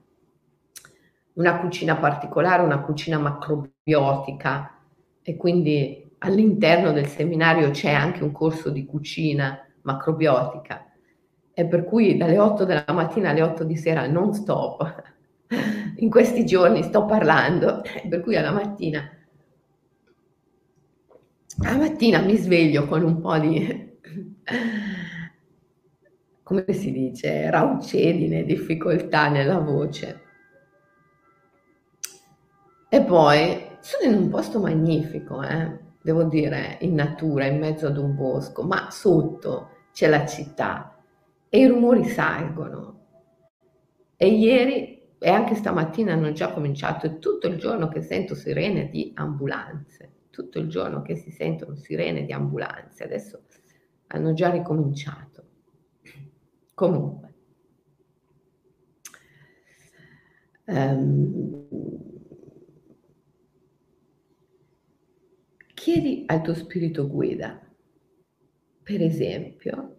una 1.36 1.60
cucina 1.60 1.98
particolare, 1.98 2.64
una 2.64 2.82
cucina 2.82 3.18
macrobiotica 3.18 4.80
e 5.22 5.36
quindi 5.36 6.12
all'interno 6.20 6.92
del 6.92 7.08
seminario 7.08 7.72
c'è 7.72 7.92
anche 7.92 8.24
un 8.24 8.32
corso 8.32 8.70
di 8.70 8.86
cucina 8.86 9.60
macrobiotica 9.82 10.92
e 11.54 11.66
per 11.66 11.86
cui 11.86 12.18
dalle 12.18 12.38
8 12.38 12.66
della 12.66 12.86
mattina 12.88 13.30
alle 13.30 13.42
8 13.42 13.64
di 13.64 13.78
sera 13.78 14.08
non 14.08 14.34
stop. 14.34 15.14
In 15.98 16.10
questi 16.10 16.46
giorni 16.46 16.84
sto 16.84 17.06
parlando, 17.06 17.82
per 18.10 18.22
cui 18.22 18.36
alla 18.36 18.52
mattina, 18.52 19.10
alla 21.64 21.78
mattina 21.78 22.20
mi 22.20 22.36
sveglio 22.36 22.86
con 22.86 23.04
un 23.04 23.22
po' 23.22 23.38
di, 23.38 23.94
come 26.44 26.66
si 26.74 26.92
dice, 26.92 27.50
raucedine, 27.50 28.44
difficoltà 28.44 29.30
nella 29.30 29.60
voce. 29.60 30.25
E 32.88 33.02
poi 33.02 33.78
sono 33.80 34.12
in 34.12 34.22
un 34.22 34.30
posto 34.30 34.60
magnifico, 34.60 35.42
eh? 35.42 35.80
devo 36.02 36.24
dire, 36.24 36.78
in 36.82 36.94
natura, 36.94 37.46
in 37.46 37.58
mezzo 37.58 37.88
ad 37.88 37.98
un 37.98 38.14
bosco, 38.16 38.64
ma 38.64 38.90
sotto 38.92 39.70
c'è 39.92 40.08
la 40.08 40.26
città 40.26 41.02
e 41.50 41.60
i 41.60 41.66
rumori 41.68 42.04
salgono. 42.06 42.94
E 44.16 44.28
ieri 44.28 45.02
e 45.18 45.30
anche 45.30 45.56
stamattina 45.56 46.14
hanno 46.14 46.32
già 46.32 46.54
cominciato, 46.54 47.08
è 47.08 47.18
tutto 47.18 47.48
il 47.48 47.58
giorno 47.58 47.88
che 47.88 48.02
sento 48.02 48.36
sirene 48.36 48.90
di 48.90 49.12
ambulanze, 49.16 50.12
tutto 50.30 50.60
il 50.60 50.68
giorno 50.68 51.02
che 51.02 51.16
si 51.16 51.32
sentono 51.32 51.76
sirene 51.76 52.24
di 52.24 52.32
ambulanze, 52.32 53.04
adesso 53.04 53.42
hanno 54.08 54.34
già 54.34 54.52
ricominciato. 54.52 55.44
Comunque, 56.76 57.34
um, 60.66 62.15
chiedi 65.86 66.24
al 66.26 66.42
tuo 66.42 66.56
spirito 66.56 67.08
guida, 67.08 67.62
per 68.82 69.04
esempio, 69.04 69.98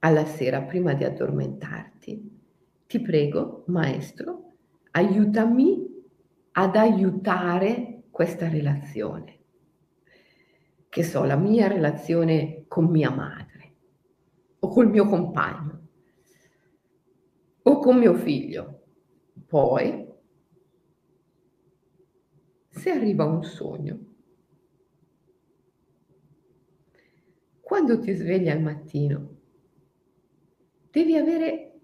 alla 0.00 0.24
sera 0.24 0.62
prima 0.62 0.92
di 0.94 1.04
addormentarti, 1.04 2.40
ti 2.88 3.00
prego, 3.00 3.62
maestro, 3.68 4.54
aiutami 4.90 5.86
ad 6.50 6.74
aiutare 6.74 8.06
questa 8.10 8.48
relazione, 8.48 9.38
che 10.88 11.04
so, 11.04 11.22
la 11.22 11.36
mia 11.36 11.68
relazione 11.68 12.64
con 12.66 12.86
mia 12.86 13.10
madre 13.10 13.74
o 14.58 14.66
col 14.66 14.90
mio 14.90 15.06
compagno 15.06 15.86
o 17.62 17.78
con 17.78 17.98
mio 17.98 18.14
figlio. 18.14 18.82
Poi, 19.46 20.08
se 22.68 22.90
arriva 22.90 23.24
un 23.24 23.44
sogno, 23.44 24.10
quando 27.72 27.98
ti 27.98 28.12
svegli 28.12 28.50
al 28.50 28.60
mattino, 28.60 29.36
devi 30.90 31.16
avere 31.16 31.80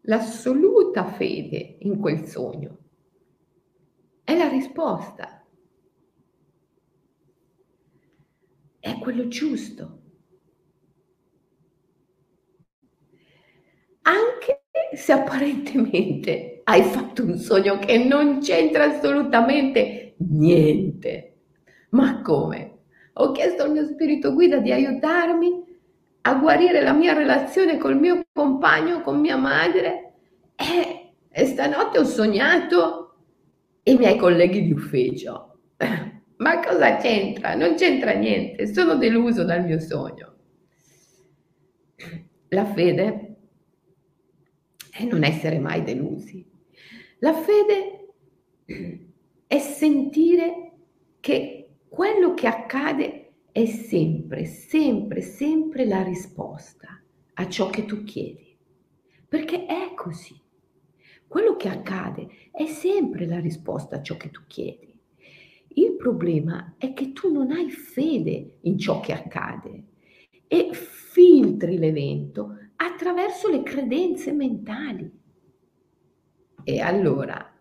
l'assoluta 0.00 1.04
fede 1.12 1.76
in 1.78 2.00
quel 2.00 2.26
sogno. 2.26 2.78
È 4.24 4.36
la 4.36 4.48
risposta. 4.48 5.46
È 8.80 8.98
quello 8.98 9.28
giusto. 9.28 10.02
Anche 14.02 14.64
se 14.96 15.12
apparentemente 15.12 16.62
hai 16.64 16.82
fatto 16.82 17.22
un 17.22 17.38
sogno 17.38 17.78
che 17.78 17.96
non 17.96 18.40
c'entra 18.40 18.86
assolutamente 18.86 20.16
niente. 20.16 21.42
Ma 21.90 22.20
come? 22.22 22.73
Ho 23.14 23.32
chiesto 23.32 23.62
al 23.62 23.72
mio 23.72 23.86
spirito 23.86 24.32
guida 24.32 24.58
di 24.58 24.72
aiutarmi 24.72 25.62
a 26.22 26.34
guarire 26.34 26.82
la 26.82 26.92
mia 26.92 27.12
relazione 27.12 27.78
col 27.78 27.98
mio 27.98 28.22
compagno, 28.32 29.02
con 29.02 29.20
mia 29.20 29.36
madre. 29.36 30.14
E, 30.56 31.12
e 31.28 31.44
stanotte 31.46 31.98
ho 31.98 32.04
sognato 32.04 33.16
i 33.84 33.96
miei 33.96 34.16
colleghi 34.16 34.62
di 34.62 34.72
ufficio. 34.72 35.58
Ma 36.36 36.60
cosa 36.60 36.96
c'entra? 36.96 37.54
Non 37.54 37.74
c'entra 37.74 38.12
niente, 38.12 38.66
sono 38.66 38.96
deluso 38.96 39.44
dal 39.44 39.64
mio 39.64 39.78
sogno. 39.78 40.34
La 42.48 42.64
fede 42.64 43.36
è 44.90 45.04
non 45.04 45.24
essere 45.24 45.58
mai 45.58 45.82
delusi. 45.82 46.44
La 47.18 47.32
fede 47.32 48.08
è 49.46 49.58
sentire 49.58 50.72
che 51.20 51.63
quello 51.94 52.34
che 52.34 52.48
accade 52.48 53.34
è 53.52 53.66
sempre, 53.66 54.46
sempre, 54.46 55.20
sempre 55.20 55.86
la 55.86 56.02
risposta 56.02 57.00
a 57.34 57.48
ciò 57.48 57.70
che 57.70 57.84
tu 57.84 58.02
chiedi. 58.02 58.58
Perché 59.28 59.64
è 59.66 59.94
così. 59.94 60.34
Quello 61.28 61.54
che 61.54 61.68
accade 61.68 62.50
è 62.50 62.66
sempre 62.66 63.26
la 63.26 63.38
risposta 63.38 63.94
a 63.94 64.02
ciò 64.02 64.16
che 64.16 64.32
tu 64.32 64.40
chiedi. 64.48 64.92
Il 65.68 65.94
problema 65.94 66.74
è 66.78 66.92
che 66.94 67.12
tu 67.12 67.32
non 67.32 67.52
hai 67.52 67.70
fede 67.70 68.56
in 68.62 68.76
ciò 68.76 68.98
che 68.98 69.12
accade 69.12 69.84
e 70.48 70.70
filtri 70.72 71.78
l'evento 71.78 72.56
attraverso 72.74 73.48
le 73.48 73.62
credenze 73.62 74.32
mentali. 74.32 75.08
E 76.64 76.80
allora, 76.80 77.53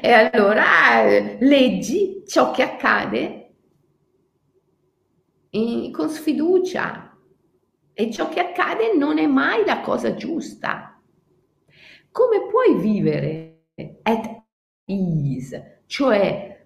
e 0.00 0.12
allora 0.12 1.02
leggi 1.40 2.22
ciò 2.26 2.52
che 2.52 2.62
accade 2.62 3.38
con 5.90 6.08
sfiducia 6.08 7.16
e 7.92 8.10
ciò 8.10 8.28
che 8.28 8.40
accade 8.40 8.94
non 8.96 9.18
è 9.18 9.26
mai 9.26 9.64
la 9.66 9.80
cosa 9.80 10.14
giusta. 10.14 11.00
Come 12.10 12.46
puoi 12.48 12.80
vivere 12.80 13.64
at 14.02 14.44
ease, 14.84 15.82
cioè 15.86 16.64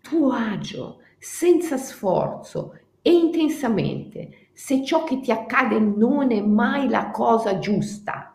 tuo 0.00 0.30
agio, 0.32 1.00
senza 1.18 1.76
sforzo 1.76 2.78
e 3.02 3.12
intensamente, 3.12 4.48
se 4.52 4.82
ciò 4.84 5.04
che 5.04 5.20
ti 5.20 5.30
accade 5.30 5.78
non 5.78 6.32
è 6.32 6.40
mai 6.40 6.88
la 6.88 7.10
cosa 7.10 7.58
giusta? 7.58 8.33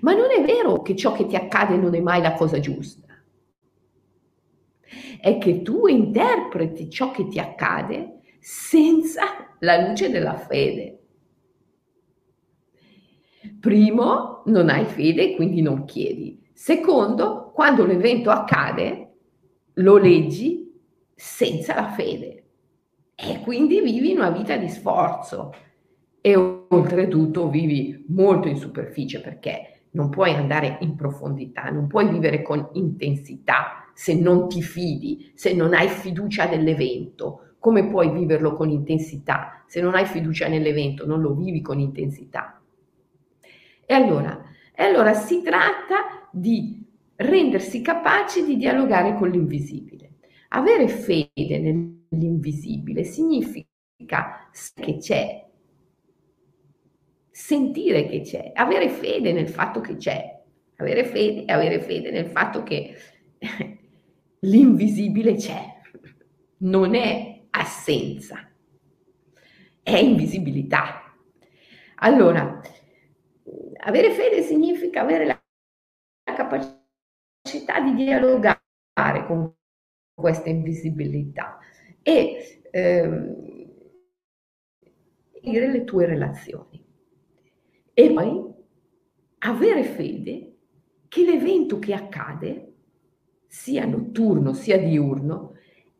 Ma 0.00 0.12
non 0.12 0.30
è 0.30 0.42
vero 0.44 0.82
che 0.82 0.96
ciò 0.96 1.12
che 1.12 1.26
ti 1.26 1.36
accade 1.36 1.76
non 1.76 1.94
è 1.94 2.00
mai 2.00 2.20
la 2.20 2.34
cosa 2.34 2.58
giusta 2.60 3.04
è 5.24 5.38
che 5.38 5.62
tu 5.62 5.86
interpreti 5.86 6.90
ciò 6.90 7.10
che 7.10 7.26
ti 7.28 7.38
accade 7.38 8.20
senza 8.40 9.56
la 9.60 9.88
luce 9.88 10.10
della 10.10 10.36
fede. 10.36 10.98
primo, 13.58 14.42
non 14.46 14.68
hai 14.68 14.84
fede 14.84 15.34
quindi 15.34 15.62
non 15.62 15.86
chiedi. 15.86 16.42
Secondo, 16.52 17.52
quando 17.54 17.86
l'evento 17.86 18.28
accade, 18.28 19.14
lo 19.74 19.96
leggi 19.96 20.70
senza 21.14 21.74
la 21.74 21.88
fede 21.88 22.44
e 23.14 23.40
quindi 23.40 23.80
vivi 23.80 24.12
una 24.12 24.28
vita 24.28 24.56
di 24.58 24.68
sforzo 24.68 25.54
e 26.20 26.36
oltretutto 26.36 27.48
vivi 27.48 28.04
molto 28.08 28.48
in 28.48 28.56
superficie 28.56 29.22
perché 29.22 29.73
non 29.94 30.10
puoi 30.10 30.32
andare 30.32 30.78
in 30.80 30.96
profondità, 30.96 31.70
non 31.70 31.86
puoi 31.86 32.08
vivere 32.08 32.42
con 32.42 32.68
intensità 32.74 33.84
se 33.94 34.14
non 34.14 34.48
ti 34.48 34.60
fidi, 34.60 35.32
se 35.34 35.54
non 35.54 35.72
hai 35.72 35.88
fiducia 35.88 36.48
nell'evento. 36.48 37.54
Come 37.58 37.88
puoi 37.88 38.10
viverlo 38.10 38.52
con 38.52 38.68
intensità? 38.68 39.64
Se 39.66 39.80
non 39.80 39.94
hai 39.94 40.04
fiducia 40.04 40.48
nell'evento, 40.48 41.06
non 41.06 41.20
lo 41.20 41.34
vivi 41.34 41.62
con 41.62 41.78
intensità. 41.78 42.60
E 43.86 43.94
allora, 43.94 44.42
e 44.74 44.82
allora 44.82 45.14
si 45.14 45.42
tratta 45.42 46.28
di 46.30 46.84
rendersi 47.16 47.80
capaci 47.80 48.44
di 48.44 48.56
dialogare 48.56 49.14
con 49.14 49.30
l'invisibile. 49.30 50.10
Avere 50.48 50.88
fede 50.88 51.58
nell'invisibile 51.58 53.04
significa 53.04 54.50
che 54.74 54.96
c'è, 54.98 55.43
sentire 57.34 58.06
che 58.06 58.20
c'è, 58.20 58.52
avere 58.54 58.88
fede 58.88 59.32
nel 59.32 59.48
fatto 59.48 59.80
che 59.80 59.96
c'è, 59.96 60.40
avere 60.76 61.04
fede 61.04 61.44
e 61.46 61.52
avere 61.52 61.80
fede 61.80 62.12
nel 62.12 62.26
fatto 62.26 62.62
che 62.62 62.94
l'invisibile 64.38 65.34
c'è, 65.34 65.80
non 66.58 66.94
è 66.94 67.46
assenza, 67.50 68.48
è 69.82 69.96
invisibilità. 69.96 71.12
Allora, 71.96 72.60
avere 73.78 74.12
fede 74.12 74.42
significa 74.42 75.00
avere 75.00 75.26
la, 75.26 75.42
capacità 76.22 77.80
di 77.80 77.94
dialogare 77.96 79.26
con 79.26 79.52
questa 80.14 80.50
invisibilità 80.50 81.58
e 82.00 82.60
ehm, 82.70 83.44
le 85.42 85.84
tue 85.84 86.06
relazioni. 86.06 86.83
E 87.94 88.12
poi 88.12 88.42
avere 89.38 89.84
fede 89.84 90.56
che 91.08 91.24
l'evento 91.24 91.78
che 91.78 91.94
accade, 91.94 92.72
sia 93.46 93.84
notturno 93.84 94.52
sia 94.52 94.78
diurno, 94.78 95.52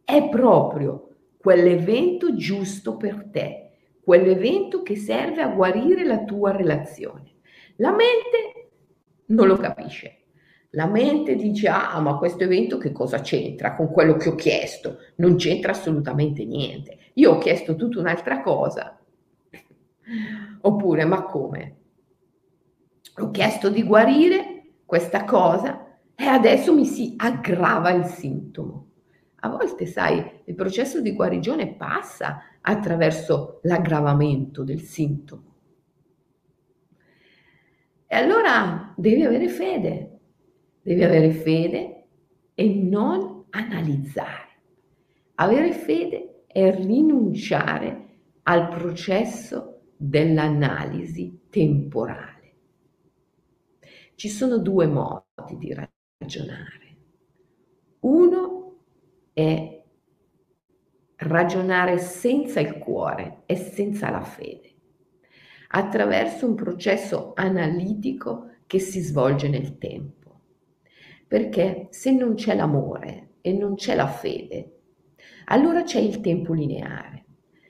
è 0.05 0.29
proprio 0.29 1.11
quell'evento 1.39 2.35
giusto 2.35 2.97
per 2.97 3.29
te, 3.31 3.71
quell'evento 4.03 4.83
che 4.83 4.97
serve 4.97 5.41
a 5.41 5.49
guarire 5.49 6.05
la 6.05 6.25
tua 6.25 6.51
relazione. 6.51 7.35
La 7.77 7.91
mente 7.91 8.71
non 9.27 9.47
lo 9.47 9.57
capisce. 9.57 10.19
La 10.71 10.87
mente 10.87 11.37
dice, 11.37 11.69
ah, 11.69 12.01
ma 12.01 12.19
questo 12.19 12.43
evento 12.43 12.79
che 12.79 12.91
cosa 12.91 13.21
c'entra 13.21 13.77
con 13.77 13.93
quello 13.93 14.17
che 14.17 14.31
ho 14.31 14.35
chiesto? 14.35 14.99
Non 15.17 15.37
c'entra 15.37 15.71
assolutamente 15.71 16.45
niente. 16.45 16.99
Io 17.15 17.33
ho 17.33 17.39
chiesto 17.39 17.77
tutta 17.77 18.01
un'altra 18.01 18.43
cosa. 18.43 18.99
Oppure, 20.63 21.05
ma 21.05 21.23
come? 21.23 21.77
Ho 23.19 23.31
chiesto 23.31 23.71
di 23.71 23.85
guarire 23.85 24.73
questa 24.85 25.25
cosa 25.25 25.99
e 26.15 26.25
adesso 26.25 26.75
mi 26.75 26.85
si 26.85 27.15
aggrava 27.17 27.91
il 27.91 28.05
sintomo. 28.07 28.89
A 29.37 29.49
volte, 29.49 29.87
sai, 29.87 30.41
il 30.45 30.55
processo 30.55 31.01
di 31.01 31.13
guarigione 31.13 31.75
passa 31.75 32.43
attraverso 32.61 33.61
l'aggravamento 33.65 34.65
del 34.65 34.81
sintomo. 34.81 35.55
E 38.07 38.17
allora 38.17 38.95
devi 38.97 39.23
avere 39.23 39.49
fede, 39.49 40.19
devi 40.83 41.03
avere 41.05 41.31
fede 41.31 42.05
e 42.55 42.69
non 42.75 43.45
analizzare. 43.51 44.49
Avere 45.37 45.73
fede 45.73 46.45
è 46.47 46.75
rinunciare 46.75 48.03
al 48.45 48.69
processo 48.69 49.83
dell'analisi 49.97 51.47
temporale. 51.51 52.34
Ci 54.15 54.29
sono 54.29 54.59
due 54.59 54.87
modi 54.87 55.59
di 55.59 55.75
ragionare. 55.75 56.97
Uno 58.01 58.77
è 59.33 59.83
ragionare 61.17 61.99
senza 61.99 62.61
il 62.61 62.79
cuore 62.79 63.43
e 63.47 63.57
senza 63.57 64.11
la 64.11 64.23
fede 64.23 64.75
attraverso 65.77 66.47
un 66.47 66.55
processo 66.55 67.33
analitico 67.35 68.51
che 68.67 68.79
si 68.79 69.01
svolge 69.01 69.49
nel 69.49 69.79
tempo. 69.79 70.41
Perché 71.27 71.89
se 71.91 72.13
non 72.13 72.35
c'è 72.35 72.55
l'amore 72.55 73.39
e 73.41 73.53
non 73.53 73.75
c'è 73.75 73.97
la 73.97 74.07
fede, 74.07 74.83
allora 75.47 75.83
c'è 75.83 75.99
il 75.99 76.21
tempo 76.21 76.53
lineare. 76.53 77.25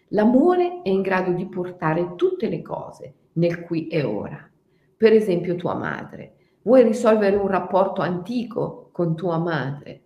L'amore 0.09 0.83
è 0.83 0.91
in 0.91 1.01
grado 1.01 1.33
di 1.33 1.49
portare 1.49 2.15
tutte 2.15 2.49
le 2.49 2.61
cose 2.61 3.15
nel 3.35 3.63
qui 3.63 3.89
e 3.89 4.03
ora. 4.03 4.49
Per 4.97 5.13
esempio 5.13 5.57
tua 5.57 5.75
madre. 5.75 6.37
Vuoi 6.63 6.83
risolvere 6.83 7.37
un 7.37 7.49
rapporto 7.49 8.01
antico 8.01 8.89
con 8.93 9.15
tua 9.15 9.39
madre? 9.39 10.03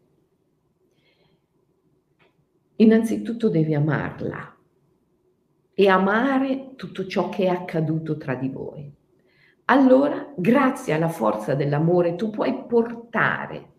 Innanzitutto 2.77 3.49
devi 3.49 3.75
amarla, 3.75 4.59
e 5.81 5.87
amare 5.87 6.73
tutto 6.75 7.07
ciò 7.07 7.29
che 7.29 7.45
è 7.45 7.47
accaduto 7.47 8.17
tra 8.17 8.35
di 8.35 8.49
voi. 8.49 8.93
Allora, 9.67 10.33
grazie 10.37 10.93
alla 10.93 11.09
forza 11.09 11.55
dell'amore, 11.55 12.17
tu 12.17 12.31
puoi 12.31 12.65
portare 12.67 13.75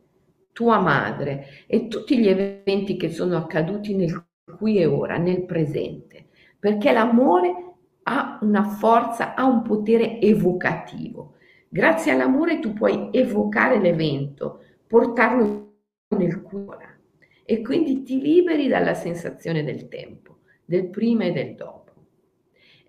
tua 0.54 0.80
madre 0.80 1.66
e 1.68 1.90
tutti 1.90 2.18
gli 2.18 2.30
eventi 2.30 2.96
che 2.96 3.10
sono 3.10 3.36
accaduti 3.36 3.96
nel 3.96 4.28
qui 4.58 4.78
e 4.78 4.86
ora, 4.86 5.18
nel 5.18 5.44
presente, 5.44 6.28
perché 6.58 6.94
l'amore 6.94 7.69
ha 8.10 8.40
una 8.42 8.64
forza, 8.64 9.36
ha 9.36 9.46
un 9.46 9.62
potere 9.62 10.20
evocativo. 10.20 11.36
Grazie 11.70 12.12
all'amore 12.12 12.58
tu 12.58 12.74
puoi 12.74 13.10
evocare 13.12 13.80
l'evento, 13.80 14.64
portarlo 14.88 15.76
nel 16.18 16.42
cuore 16.42 17.02
e 17.46 17.62
quindi 17.62 18.02
ti 18.02 18.20
liberi 18.20 18.68
dalla 18.68 18.96
sensazione 18.96 19.64
del 19.64 19.88
tempo, 19.88 20.40
del 20.66 20.88
prima 20.88 21.26
e 21.26 21.32
del 21.32 21.54
dopo. 21.54 21.94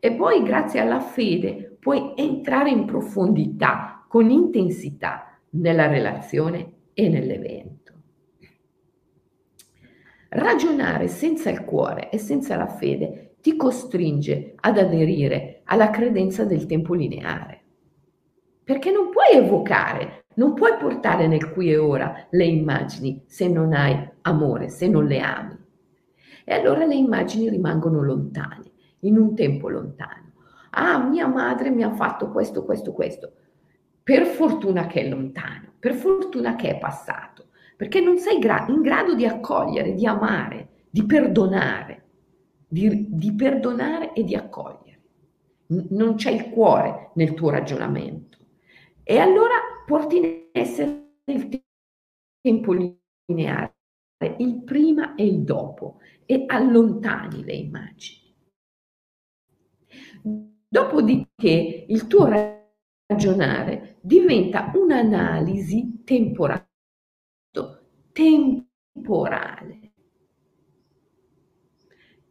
E 0.01 0.13
poi 0.13 0.43
grazie 0.43 0.81
alla 0.81 1.01
fede 1.01 1.77
puoi 1.79 2.15
entrare 2.17 2.71
in 2.71 2.87
profondità, 2.87 4.07
con 4.09 4.31
intensità, 4.31 5.39
nella 5.51 5.87
relazione 5.87 6.73
e 6.95 7.09
nell'evento. 7.09 7.93
Ragionare 10.31 11.09
senza 11.09 11.51
il 11.51 11.65
cuore 11.65 12.09
e 12.09 12.17
senza 12.17 12.57
la 12.57 12.69
fede 12.69 13.30
ti 13.41 13.57
costringe 13.57 14.55
ad 14.61 14.79
aderire 14.79 15.63
alla 15.65 15.91
credenza 15.91 16.45
del 16.45 16.67
tempo 16.67 16.95
lineare. 16.95 17.63
Perché 18.63 18.91
non 18.91 19.11
puoi 19.11 19.33
evocare, 19.33 20.25
non 20.35 20.55
puoi 20.55 20.77
portare 20.79 21.27
nel 21.27 21.51
qui 21.51 21.71
e 21.71 21.77
ora 21.77 22.27
le 22.31 22.45
immagini 22.45 23.23
se 23.27 23.49
non 23.49 23.73
hai 23.73 24.09
amore, 24.23 24.69
se 24.69 24.89
non 24.89 25.07
le 25.07 25.21
ami. 25.21 25.57
E 26.45 26.55
allora 26.55 26.85
le 26.85 26.95
immagini 26.95 27.49
rimangono 27.49 28.03
lontane 28.03 28.71
in 29.01 29.17
un 29.17 29.35
tempo 29.35 29.69
lontano. 29.69 30.33
Ah, 30.71 30.99
mia 30.99 31.27
madre 31.27 31.71
mi 31.71 31.83
ha 31.83 31.93
fatto 31.93 32.31
questo, 32.31 32.65
questo, 32.65 32.93
questo. 32.93 33.33
Per 34.03 34.25
fortuna 34.27 34.87
che 34.87 35.01
è 35.03 35.09
lontano, 35.09 35.73
per 35.79 35.95
fortuna 35.95 36.55
che 36.57 36.71
è 36.71 36.79
passato, 36.79 37.47
perché 37.77 38.01
non 38.01 38.19
sei 38.19 38.39
gra- 38.39 38.67
in 38.69 38.83
grado 38.83 39.15
di 39.15 39.27
accogliere, 39.27 39.95
di 39.95 40.07
amare, 40.07 40.69
di 40.91 41.05
perdonare, 41.05 42.10
di, 42.71 43.07
di 43.09 43.35
perdonare 43.35 44.13
e 44.13 44.23
di 44.23 44.37
accogliere. 44.37 45.01
Non 45.67 46.15
c'è 46.15 46.31
il 46.31 46.51
cuore 46.51 47.11
nel 47.15 47.35
tuo 47.35 47.51
ragionamento. 47.51 48.39
E 49.03 49.19
allora 49.19 49.57
porti 49.85 50.17
in 50.19 50.49
essere 50.53 51.17
il 51.25 51.63
tempo 52.41 52.73
lineare, 52.73 53.75
il 54.39 54.63
prima 54.63 55.17
e 55.17 55.27
il 55.27 55.43
dopo, 55.43 55.99
e 56.25 56.45
allontani 56.47 57.45
le 57.45 57.55
immagini. 57.55 58.35
Dopodiché 60.69 61.87
il 61.89 62.07
tuo 62.07 62.29
ragionare 63.09 63.99
diventa 64.01 64.71
un'analisi 64.75 66.03
temporale. 66.05 66.69
temporale. 68.13 69.90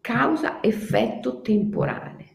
Causa-effetto 0.10 1.40
temporale. 1.42 2.26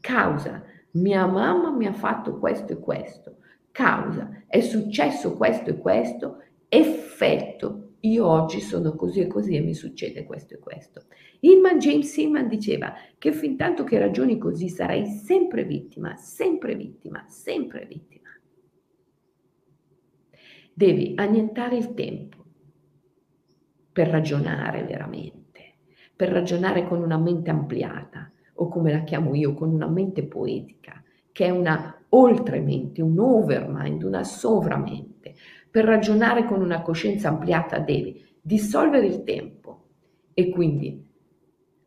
Causa, 0.00 0.62
mia 0.90 1.24
mamma 1.24 1.70
mi 1.70 1.86
ha 1.86 1.94
fatto 1.94 2.38
questo 2.38 2.74
e 2.74 2.78
questo. 2.78 3.38
Causa, 3.70 4.44
è 4.46 4.60
successo 4.60 5.34
questo 5.34 5.70
e 5.70 5.78
questo. 5.78 6.42
Effetto, 6.68 7.94
io 8.00 8.26
oggi 8.26 8.60
sono 8.60 8.94
così 8.94 9.20
e 9.20 9.26
così 9.28 9.56
e 9.56 9.60
mi 9.60 9.72
succede 9.72 10.26
questo 10.26 10.52
e 10.52 10.58
questo. 10.58 11.04
Hillman, 11.40 11.78
James 11.78 12.14
Hillman 12.14 12.48
diceva 12.48 12.92
che 13.16 13.32
fin 13.32 13.56
tanto 13.56 13.84
che 13.84 13.98
ragioni 13.98 14.36
così 14.36 14.68
sarai 14.68 15.06
sempre 15.06 15.64
vittima, 15.64 16.16
sempre 16.16 16.74
vittima, 16.74 17.24
sempre 17.28 17.86
vittima. 17.86 18.28
Devi 20.74 21.14
annientare 21.16 21.78
il 21.78 21.94
tempo 21.94 22.44
per 23.90 24.08
ragionare 24.08 24.84
veramente, 24.84 25.45
per 26.16 26.30
ragionare 26.30 26.88
con 26.88 27.02
una 27.02 27.18
mente 27.18 27.50
ampliata 27.50 28.30
o 28.54 28.68
come 28.68 28.90
la 28.90 29.04
chiamo 29.04 29.34
io, 29.34 29.52
con 29.52 29.72
una 29.72 29.86
mente 29.86 30.24
poetica, 30.24 31.02
che 31.30 31.44
è 31.44 31.50
una 31.50 32.04
oltremente, 32.08 33.02
un 33.02 33.18
overmind, 33.18 34.02
una 34.02 34.24
sovramente. 34.24 35.34
Per 35.70 35.84
ragionare 35.84 36.46
con 36.46 36.62
una 36.62 36.80
coscienza 36.80 37.28
ampliata 37.28 37.78
devi 37.78 38.24
dissolvere 38.40 39.06
il 39.06 39.24
tempo 39.24 39.88
e 40.32 40.48
quindi 40.48 41.04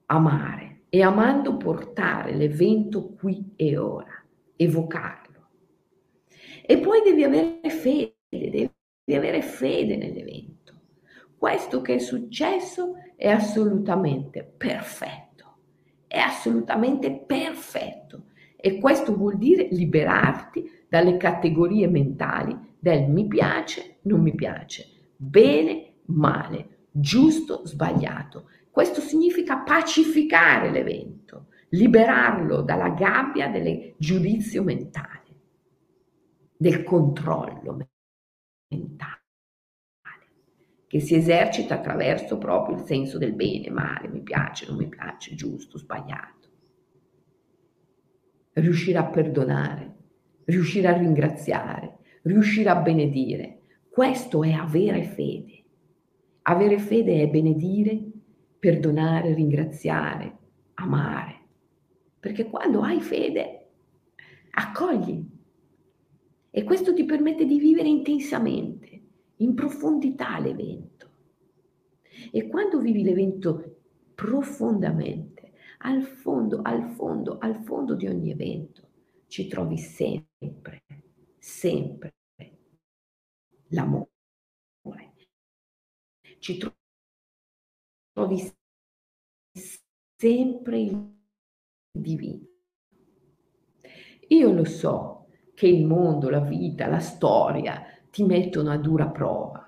amare 0.08 0.82
e 0.90 1.02
amando 1.02 1.58
portare 1.58 2.36
l'evento 2.36 3.14
qui 3.14 3.54
e 3.56 3.78
ora, 3.78 4.24
evocarlo. 4.56 5.48
E 6.66 6.78
poi 6.78 7.02
devi 7.04 7.24
avere 7.24 7.70
fede, 7.70 8.14
devi 8.30 8.72
avere 9.16 9.42
fede 9.42 9.98
nell'evento. 9.98 10.49
Questo 11.40 11.82
che 11.82 11.96
è 11.96 12.00
successo 12.00 12.96
è 13.16 13.30
assolutamente 13.30 14.44
perfetto, 14.44 15.56
è 16.06 16.18
assolutamente 16.18 17.14
perfetto. 17.14 18.26
E 18.58 18.78
questo 18.78 19.16
vuol 19.16 19.38
dire 19.38 19.70
liberarti 19.72 20.70
dalle 20.90 21.16
categorie 21.16 21.88
mentali 21.88 22.76
del 22.78 23.10
mi 23.10 23.26
piace, 23.26 24.00
non 24.02 24.20
mi 24.20 24.36
piace, 24.36 24.86
bene, 25.16 26.00
male, 26.08 26.88
giusto, 26.92 27.66
sbagliato. 27.66 28.50
Questo 28.70 29.00
significa 29.00 29.60
pacificare 29.60 30.70
l'evento, 30.70 31.46
liberarlo 31.70 32.64
dalla 32.64 32.90
gabbia 32.90 33.48
del 33.48 33.94
giudizio 33.98 34.62
mentale, 34.62 35.24
del 36.58 36.84
controllo 36.84 37.78
mentale 38.68 39.19
che 40.90 41.00
si 41.00 41.14
esercita 41.14 41.76
attraverso 41.76 42.40
proprio 42.40 42.78
il 42.78 42.82
senso 42.82 43.20
del 43.20 43.34
bene, 43.34 43.70
male, 43.70 44.08
mi 44.08 44.22
piace, 44.22 44.66
non 44.66 44.76
mi 44.76 44.88
piace, 44.88 45.36
giusto, 45.36 45.78
sbagliato. 45.78 46.48
Riuscire 48.54 48.98
a 48.98 49.06
perdonare, 49.06 49.96
riuscire 50.46 50.88
a 50.88 50.98
ringraziare, 50.98 52.00
riuscire 52.24 52.70
a 52.70 52.78
benedire. 52.78 53.60
Questo 53.88 54.44
è 54.44 54.52
avere 54.52 55.04
fede. 55.04 55.64
Avere 56.42 56.80
fede 56.80 57.22
è 57.22 57.28
benedire, 57.28 58.02
perdonare, 58.58 59.36
ringraziare, 59.36 60.38
amare. 60.74 61.36
Perché 62.20 62.50
quando 62.50 62.82
hai 62.82 63.00
fede, 63.00 63.68
accogli. 64.50 65.24
E 66.50 66.64
questo 66.64 66.96
ti 66.96 67.06
permette 67.06 67.46
di 67.46 67.60
vivere 67.60 67.88
intensamente 67.88 68.99
in 69.40 69.54
profondità 69.54 70.40
l'evento. 70.40 71.12
E 72.32 72.48
quando 72.48 72.80
vivi 72.80 73.04
l'evento 73.04 73.82
profondamente, 74.16 75.54
al 75.80 76.04
fondo, 76.04 76.62
al 76.62 76.90
fondo, 76.92 77.38
al 77.38 77.64
fondo 77.64 77.96
di 77.96 78.08
ogni 78.08 78.32
evento, 78.32 78.88
ci 79.28 79.48
trovi 79.48 79.78
sempre, 79.78 80.84
sempre 81.38 82.14
l'amore. 83.70 84.10
Ci 86.40 86.58
trovi 88.14 88.54
sempre 90.16 90.80
il 90.80 91.18
divino. 91.92 92.48
Io 94.30 94.52
lo 94.52 94.66
so 94.66 95.28
che 95.54 95.68
il 95.68 95.86
mondo, 95.86 96.30
la 96.30 96.40
vita, 96.40 96.88
la 96.88 97.00
storia 97.00 97.99
ti 98.12 98.24
mettono 98.24 98.72
a 98.72 98.78
dura 98.78 99.08
prova. 99.08 99.68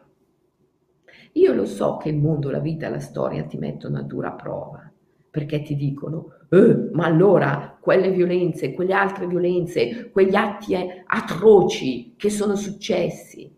Io 1.34 1.54
lo 1.54 1.66
so 1.66 1.98
che 1.98 2.10
il 2.10 2.18
mondo, 2.18 2.50
la 2.50 2.60
vita, 2.60 2.90
la 2.90 3.00
storia 3.00 3.44
ti 3.46 3.58
mettono 3.58 3.98
a 3.98 4.04
dura 4.04 4.32
prova, 4.34 4.92
perché 5.30 5.62
ti 5.62 5.76
dicono, 5.76 6.34
eh, 6.50 6.90
ma 6.92 7.06
allora 7.06 7.78
quelle 7.80 8.12
violenze, 8.12 8.74
quelle 8.74 8.94
altre 8.94 9.28
violenze, 9.28 10.10
quegli 10.12 10.36
atti 10.36 10.76
atroci 11.06 12.16
che 12.18 12.30
sono 12.30 12.56
successi, 12.56 13.54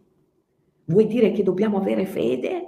vuoi 0.85 1.07
dire 1.07 1.31
che 1.31 1.41
dobbiamo 1.41 1.77
avere 1.77 2.05
fede? 2.05 2.67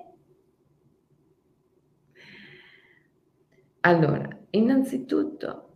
Allora, 3.81 4.27
innanzitutto, 4.49 5.69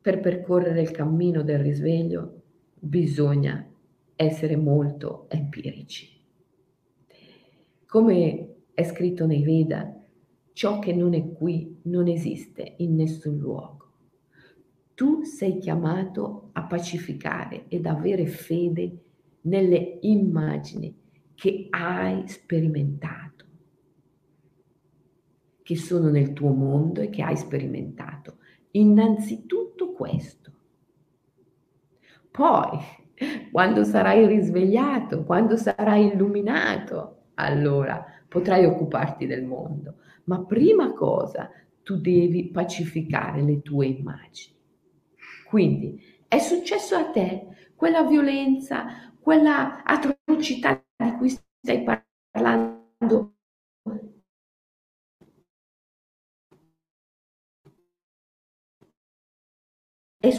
per 0.00 0.18
percorrere 0.18 0.80
il 0.80 0.90
cammino 0.90 1.42
del 1.44 1.60
risveglio 1.60 2.40
bisogna 2.74 3.71
essere 4.22 4.56
molto 4.56 5.26
empirici. 5.28 6.08
Come 7.86 8.54
è 8.72 8.82
scritto 8.84 9.26
nei 9.26 9.42
Veda, 9.42 10.02
ciò 10.52 10.78
che 10.78 10.92
non 10.94 11.14
è 11.14 11.32
qui 11.32 11.80
non 11.82 12.08
esiste 12.08 12.74
in 12.78 12.94
nessun 12.94 13.38
luogo. 13.38 13.90
Tu 14.94 15.24
sei 15.24 15.58
chiamato 15.58 16.50
a 16.52 16.64
pacificare 16.64 17.66
ed 17.68 17.86
avere 17.86 18.26
fede 18.26 18.98
nelle 19.42 19.98
immagini 20.02 20.94
che 21.34 21.66
hai 21.70 22.28
sperimentato, 22.28 23.44
che 25.62 25.76
sono 25.76 26.08
nel 26.08 26.32
tuo 26.32 26.52
mondo 26.52 27.00
e 27.00 27.10
che 27.10 27.22
hai 27.22 27.36
sperimentato. 27.36 28.36
Innanzitutto 28.72 29.92
questo. 29.92 30.52
Poi 32.30 32.78
quando 33.50 33.84
sarai 33.84 34.26
risvegliato, 34.26 35.24
quando 35.24 35.56
sarai 35.56 36.12
illuminato, 36.12 37.30
allora 37.34 38.04
potrai 38.28 38.64
occuparti 38.64 39.26
del 39.26 39.44
mondo. 39.44 39.96
Ma 40.24 40.44
prima 40.44 40.92
cosa, 40.92 41.50
tu 41.82 41.96
devi 41.96 42.50
pacificare 42.50 43.42
le 43.42 43.60
tue 43.62 43.86
immagini. 43.86 44.56
Quindi 45.48 46.00
è 46.28 46.38
successo 46.38 46.94
a 46.96 47.10
te 47.10 47.46
quella 47.74 48.04
violenza, 48.04 49.12
quella 49.20 49.82
atrocità 49.84 50.82
di 50.96 51.12
cui 51.16 51.28
stai 51.28 51.84
parlando 51.84 53.34
è 60.18 60.30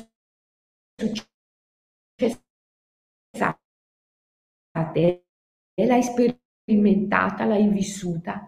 successo 0.96 1.33
te, 4.92 5.26
l'hai 5.76 6.02
sperimentata, 6.02 7.46
l'hai 7.46 7.70
vissuta, 7.70 8.48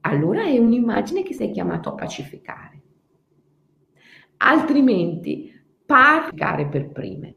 allora 0.00 0.44
è 0.44 0.58
un'immagine 0.58 1.22
che 1.22 1.34
sei 1.34 1.50
chiamato 1.50 1.88
a 1.88 1.94
pacificare. 1.94 2.82
Altrimenti, 4.38 5.52
pacificare 5.86 6.68
per 6.68 6.90
prime. 6.90 7.36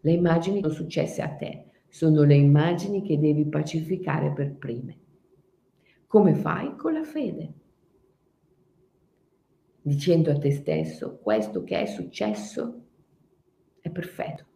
Le 0.00 0.12
immagini 0.12 0.62
che 0.62 0.68
sono 0.68 0.74
successe 0.74 1.20
a 1.20 1.34
te 1.34 1.64
sono 1.88 2.22
le 2.22 2.36
immagini 2.36 3.02
che 3.02 3.18
devi 3.18 3.46
pacificare 3.46 4.32
per 4.32 4.54
prime. 4.54 4.98
Come 6.06 6.34
fai? 6.34 6.76
Con 6.76 6.92
la 6.92 7.02
fede. 7.02 7.54
Dicendo 9.82 10.30
a 10.30 10.38
te 10.38 10.52
stesso, 10.52 11.18
questo 11.18 11.64
che 11.64 11.80
è 11.80 11.86
successo 11.86 12.84
è 13.80 13.90
perfetto 13.90 14.54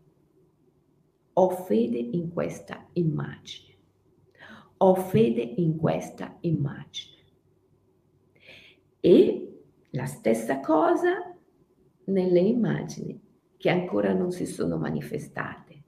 ho 1.40 1.48
fede 1.48 1.96
in 1.96 2.30
questa 2.30 2.86
immagine. 2.92 3.74
Ho 4.78 4.94
fede 4.94 5.40
in 5.40 5.78
questa 5.78 6.36
immagine. 6.40 7.16
E 9.00 9.62
la 9.92 10.04
stessa 10.04 10.60
cosa 10.60 11.34
nelle 12.04 12.40
immagini 12.40 13.18
che 13.56 13.70
ancora 13.70 14.12
non 14.12 14.32
si 14.32 14.44
sono 14.44 14.76
manifestate 14.76 15.82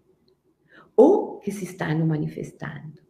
o 0.94 1.36
che 1.36 1.50
si 1.50 1.66
stanno 1.66 2.06
manifestando. 2.06 3.00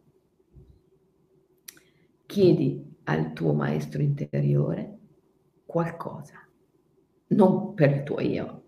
Chiedi 2.25 2.97
al 3.03 3.31
tuo 3.31 3.53
maestro 3.53 4.01
interiore 4.01 4.97
qualcosa, 5.65 6.45
non 7.27 7.73
per 7.73 7.91
il 7.91 8.03
tuo 8.03 8.19
io, 8.19 8.63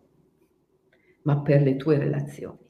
ma 1.23 1.41
per 1.41 1.61
le 1.61 1.75
tue 1.75 1.97
relazioni 1.97 2.63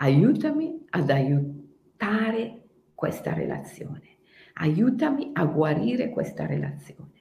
aiutami 0.00 0.84
ad 0.90 1.10
aiutare 1.10 2.64
questa 2.94 3.32
relazione, 3.32 4.18
aiutami 4.54 5.30
a 5.32 5.44
guarire 5.44 6.10
questa 6.10 6.46
relazione. 6.46 7.16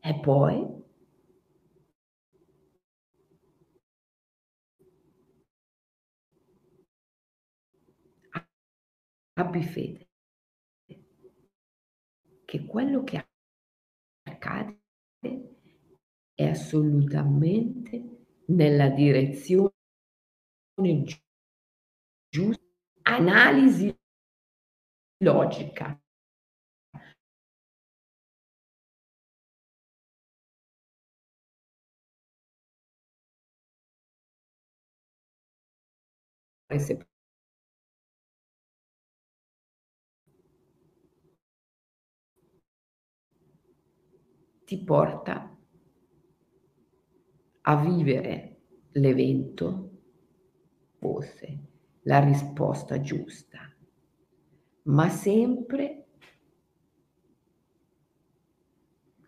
E 0.00 0.18
poi 0.20 0.80
abbi 9.34 9.62
fede 9.62 10.08
che 12.44 12.66
quello 12.66 13.02
che 13.04 13.24
accade 14.24 14.78
è 16.34 16.44
assolutamente 16.44 18.24
nella 18.46 18.88
direzione 18.90 19.72
giusta, 22.32 22.64
analisi 23.02 23.94
logica. 25.18 26.00
ti 44.64 44.78
porta 44.78 45.54
a 47.60 47.76
vivere 47.76 48.62
l'evento 48.92 49.90
fosse 50.96 51.71
la 52.02 52.18
risposta 52.18 53.00
giusta, 53.00 53.58
ma 54.84 55.08
sempre 55.08 56.06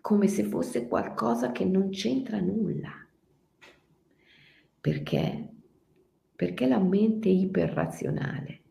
come 0.00 0.28
se 0.28 0.44
fosse 0.44 0.86
qualcosa 0.86 1.50
che 1.50 1.64
non 1.64 1.88
c'entra 1.88 2.38
nulla. 2.38 2.90
Perché? 4.80 5.48
Perché 6.36 6.66
la 6.66 6.78
mente 6.78 7.28
iperrazionale 7.28 8.62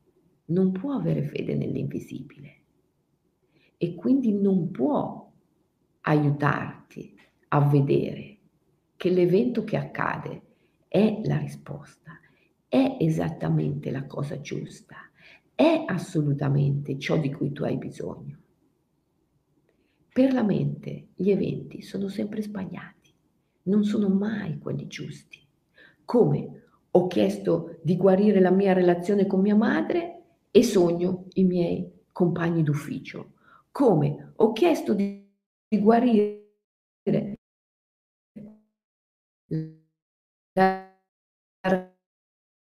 non 0.46 0.72
può 0.72 0.94
avere 0.94 1.24
fede 1.24 1.56
nell'invisibile 1.56 2.62
e 3.78 3.96
quindi 3.96 4.32
non 4.34 4.70
può 4.70 5.32
aiutarti 6.02 7.18
a 7.48 7.62
vedere 7.62 8.38
che 8.96 9.10
l'evento 9.10 9.64
che 9.64 9.78
accade 9.78 10.42
è 10.88 11.20
la 11.24 11.38
risposta, 11.38 12.20
è 12.74 12.98
esattamente 13.00 13.92
la 13.92 14.08
cosa 14.08 14.42
giusta, 14.42 14.96
è 15.54 15.84
assolutamente 15.86 16.98
ciò 16.98 17.18
di 17.18 17.32
cui 17.32 17.52
tu 17.52 17.64
hai 17.64 17.78
bisogno. 17.78 18.40
Per 20.12 20.34
la 20.34 20.42
mente 20.42 21.10
gli 21.14 21.30
eventi 21.30 21.84
sono 21.84 22.08
sempre 22.08 22.42
sbagliati, 22.42 23.14
non 23.64 23.84
sono 23.84 24.10
mai 24.10 24.58
quelli 24.58 24.88
giusti. 24.88 25.40
Come 26.04 26.64
ho 26.90 27.06
chiesto 27.06 27.80
di 27.84 27.96
guarire 27.96 28.40
la 28.40 28.52
mia 28.52 28.74
relazione 28.74 29.28
con 29.28 29.42
mia 29.42 29.56
madre 29.56 30.24
e 30.50 30.64
sogno 30.64 31.26
i 31.34 31.44
miei 31.44 31.92
compagni 32.12 32.64
d'ufficio. 32.64 33.34
Come 33.72 34.34
ho 34.36 34.52
chiesto 34.52 34.96
di 34.96 35.24
di 35.74 35.80
guarire 35.80 36.46
la 40.54 40.93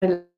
and 0.02 0.29